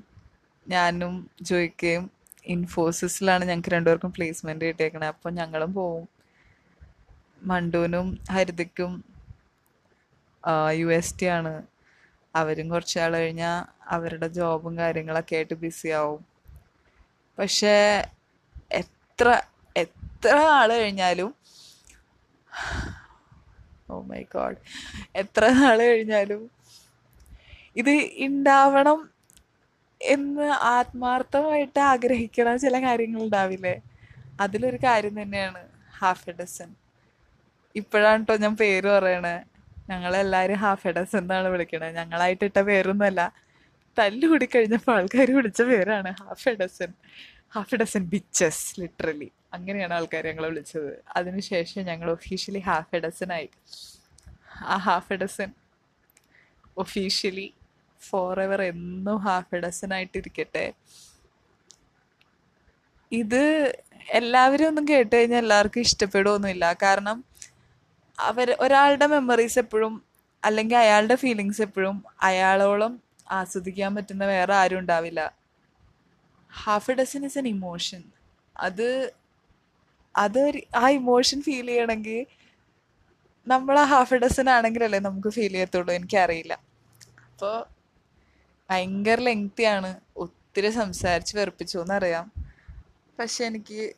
ഞാനും 0.68 1.30
ജോയിക്കയും 1.42 2.12
ഇൻഫോസിസിലാണ് 2.46 3.46
ഞങ്ങൾക്ക് 3.46 3.70
രണ്ടുപേർക്കും 3.70 4.14
പ്ലേസ്മെന്റ് 4.14 4.66
കിട്ടിയേക്കണേ. 4.66 5.08
അപ്പോൾ 5.08 5.30
ഞങ്ങളും 5.30 5.74
പോവും. 5.74 6.10
മണ്ടുവിനും 7.44 8.08
ഹരിതയ്ക്കും 8.32 8.92
യു 10.80 10.88
എസ് 11.00 11.16
ടി 11.20 11.28
ആണ്. 11.38 11.54
അവരും 12.36 12.70
കുറച്ച് 12.70 13.00
നാൾ 13.00 13.14
കഴിഞ്ഞാൽ 13.14 13.58
അവരുടെ 13.96 14.28
ജോബും 14.38 14.74
കാര്യങ്ങളൊക്കെ 14.78 15.36
ആയിട്ട് 15.36 15.56
ബിസി 15.64 15.90
ആവും. 16.00 16.22
പക്ഷേ 17.38 17.76
എത്ര 18.82 19.28
എത്ര 19.84 20.36
നാൾ 20.52 20.70
കഴിഞ്ഞാലും 20.82 21.32
ഓ 23.92 24.02
മൈ 24.10 24.22
ഗോഡ് 24.34 24.60
എത്ര 25.22 25.44
നാൾ 25.60 25.80
കഴിഞ്ഞാലും 25.92 26.42
ഇത് 27.82 27.94
ഉണ്ടാവണം 28.28 29.00
എന്ന് 30.02 30.48
ആത്മാർത്ഥമായിട്ട് 30.76 31.80
ആഗ്രഹിക്കണ 31.92 32.50
ചില 32.64 32.76
കാര്യങ്ങൾ 32.86 33.22
ഉണ്ടാവില്ലേ 33.28 33.76
അതിലൊരു 34.44 34.80
കാര്യം 34.88 35.16
തന്നെയാണ് 35.22 35.62
ഹാഫ് 36.00 36.30
എ 36.30 36.34
ഡസൻ. 36.40 36.70
ഇപ്പോഴാണ് 37.76 38.22
കേട്ടോ 38.22 38.36
ഞാൻ 38.44 38.54
പേര് 38.62 38.88
പറയണേ. 38.96 39.36
ഞങ്ങളെല്ലാവരും 39.90 40.60
ഹാഫ് 40.64 40.88
എഡസ് 40.92 41.16
എന്നാണ് 41.20 41.48
വിളിക്കണത് 41.54 41.96
ഞങ്ങളായിട്ടിട്ട 42.00 42.60
പേരൊന്നുമല്ല. 42.70 43.22
തല്ലുകൂടി 43.98 44.48
കഴിഞ്ഞപ്പോൾ 44.56 44.94
ആൾക്കാർ 44.98 45.30
വിളിച്ച 45.38 45.62
പേരാണ് 45.70 46.10
half 46.22 46.48
a dozen 46.50 46.92
half 47.56 47.74
a dozen 47.76 48.02
dozen 48.02 48.04
bitches 48.14 48.66
literally 48.82 49.30
അങ്ങനെയാണ് 49.54 49.94
ആൾക്കാർ 49.94 50.24
ഞങ്ങളെ 50.32 50.48
വിളിച്ചത്. 50.52 50.92
അതിനുശേഷം 51.18 51.82
ഞങ്ങൾ 51.90 52.08
ഒഫീഷ്യലി 52.18 52.62
ഹാഫ് 52.70 52.96
എ 52.98 53.00
ഡസൻ 53.06 53.32
ആയി. 53.38 53.50
ആ 54.74 54.76
half 54.88 55.12
a 55.14 55.18
dozen 55.24 55.50
officially 56.84 57.48
forever 58.46 58.62
എന്നും 58.72 59.18
ഹാഫ് 59.28 59.56
എ 59.56 59.60
ഡസൻ 59.66 59.94
ആയിട്ടിരിക്കട്ടെ. 59.98 60.66
ഇത് 63.12 63.44
എല്ലാവരും 64.20 64.68
ഒന്നും 64.68 64.86
കേട്ട് 64.88 65.14
കഴിഞ്ഞാൽ 65.16 65.42
എല്ലാവർക്കും 65.46 65.82
ഇഷ്ടപ്പെടുമൊന്നുമില്ല 65.88 66.66
കാരണം 66.84 67.18
അവർ 68.20 68.58
ഒരാളുടെ 68.60 69.06
മെമ്മറീസ് 69.06 69.60
എപ്പോഴും 69.60 70.04
അല്ലെങ്കിൽ 70.46 70.78
അയാളുടെ 70.78 71.16
ഫീലിങ്സ് 71.16 71.62
എപ്പോഴും 71.62 72.04
അയാളോളം 72.22 73.02
ആസ്വദിക്കാൻ 73.32 73.96
പറ്റുന്ന 73.96 74.26
വേറെ 74.26 74.54
ആരും 74.56 74.80
ഉണ്ടാവില്ല. 74.80 75.34
Half 76.64 76.92
a 76.92 76.94
dozen 76.94 77.26
is 77.26 77.38
an 77.38 77.48
emotion 77.48 78.04
അത് 78.58 79.14
അത് 80.16 80.62
ആ 80.76 80.90
ഇമോഷൻ 80.90 81.42
ഫീൽ 81.42 81.68
ചെയ്യണമെങ്കിൽ 81.68 82.26
നമ്മൾ 83.48 83.80
ആ 83.80 83.84
ഹാഫ് 83.84 84.14
എ 84.14 84.18
ഡസൻ 84.18 84.50
ആണെങ്കിലല്ലേ 84.50 85.00
നമുക്ക് 85.00 85.28
ഫീൽ 85.28 85.52
ചെയ്യത്തുള്ളൂ. 85.52 85.94
എനിക്കറിയില്ല. 85.94 86.54
അപ്പോൾ 87.32 87.66
ഭയങ്കര 88.70 89.20
ലെങ്തിയാണ് 89.20 90.00
ഒത്തിരി 90.18 90.70
സംസാരിച്ച് 90.70 91.38
വെറുപ്പിച്ചു 91.38 91.80
എന്നറിയാം. 91.80 92.32
പക്ഷെ 93.20 93.46
എനിക്ക് 93.46 93.94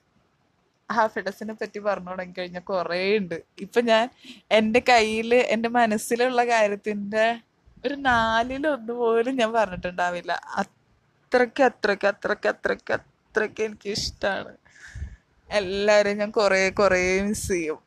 ഹാഫ് 0.91 1.19
എ 1.19 1.21
പറ്റി 1.53 1.79
പറഞ്ഞു 1.79 2.09
തുടങ്ങി 2.09 2.33
കഴിഞ്ഞാൽ 2.37 2.61
കുറേ 2.61 3.17
ഉണ്ട് 3.17 3.41
ഇപ്പൊ 3.59 3.81
ഞാൻ 3.81 4.09
എന്റെ 4.51 4.81
കയ്യിൽ 4.89 5.35
എന്റെ 5.35 5.69
മനസ്സിലുള്ള 5.69 6.45
കാര്യത്തിന്റെ 6.45 7.41
ഒരു 7.85 7.93
നാലിലൊന്ന് 7.93 8.93
പോലും 8.93 9.35
ഞാൻ 9.35 9.53
പറഞ്ഞിട്ടുണ്ടാവില്ല. 9.53 10.31
അത്രയ്ക്ക് 10.31 11.63
അത്രയ്ക്ക് 11.63 12.07
അത്രയ്ക്ക് 12.07 12.49
അത്രയ്ക്ക് 12.49 12.93
അത്രയ്ക്ക് 12.93 13.63
എനിക്ക് 13.63 13.89
ഇഷ്ടമാണ് 13.89 14.57
എല്ലാവരെയും 15.49 16.17
ഞാൻ 16.17 16.31
കുറേ 16.31 16.69
കുറേ 16.69 17.21
മിസ് 17.21 17.47
ചെയ്യും. 17.47 17.79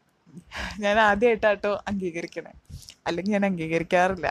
ഞാൻ 0.81 1.01
ആദ്യമായിട്ടാട്ടോ 1.01 1.85
അംഗീകരിക്കണേ. 1.89 2.53
അല്ലെങ്കിൽ 3.07 3.33
ഞാൻ 3.33 3.45
അംഗീകരിക്കാറില്ല. 3.47 4.29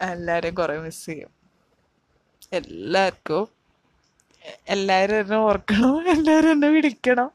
എല്ലാവരെയും 0.00 0.54
കുറേ 0.54 0.78
മിസ് 0.78 1.06
ചെയ്യും. 1.06 1.30
എല്ലാവർക്കും 2.52 3.53
എല്ലാവരും 4.68 5.20
എന്നെ 5.20 5.36
ഓർക്കണം. 5.36 6.10
എല്ലാവരും 6.10 6.52
എന്നെ 6.52 6.68
വിളിക്കണം. 6.68 7.30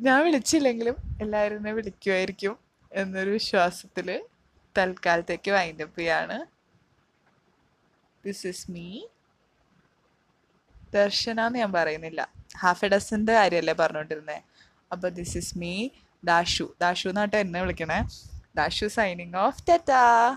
ഞാൻ 0.00 0.24
വിളിച്ചില്ലെങ്കിലും 0.24 0.96
എല്ലാവരും 1.20 1.56
എന്നെ 1.56 1.72
വിളിക്കുമായിരിക്കും 1.72 2.58
എന്നൊരു 2.92 3.30
വിശ്വാസത്തിൽ 3.30 4.24
തൽക്കാലത്തേക്ക് 4.78 5.50
വൈൻഡപ്പ് 5.50 5.98
ചെയ്യാണ്. 5.98 6.46
ദിസ് 8.26 8.46
ഇസ് 8.46 8.70
മീ 8.70 9.02
ദർശന 10.94 11.40
എന്ന് 11.46 11.58
ഞാൻ 11.58 11.72
പറയുന്നില്ല. 11.72 12.28
ഹാഫ് 12.58 12.84
എ 12.84 12.88
ഡസന്റെ 12.88 13.32
കാര്യമല്ലേ 13.32 13.74
പറഞ്ഞുകൊണ്ടിരുന്നത് 13.74 14.42
അപ്പൊ 14.92 15.08
this 15.08 15.36
is 15.36 15.58
me 15.58 15.88
Dashu 16.24 16.74
Dashu 16.80 17.08
എന്നാട്ടോ 17.08 17.38
എന്നെ 17.38 17.60
വിളിക്കണേ. 17.60 18.08
Dashu 18.56 18.86
signing 18.86 19.34
off 19.34 19.62
tata. 19.68 20.36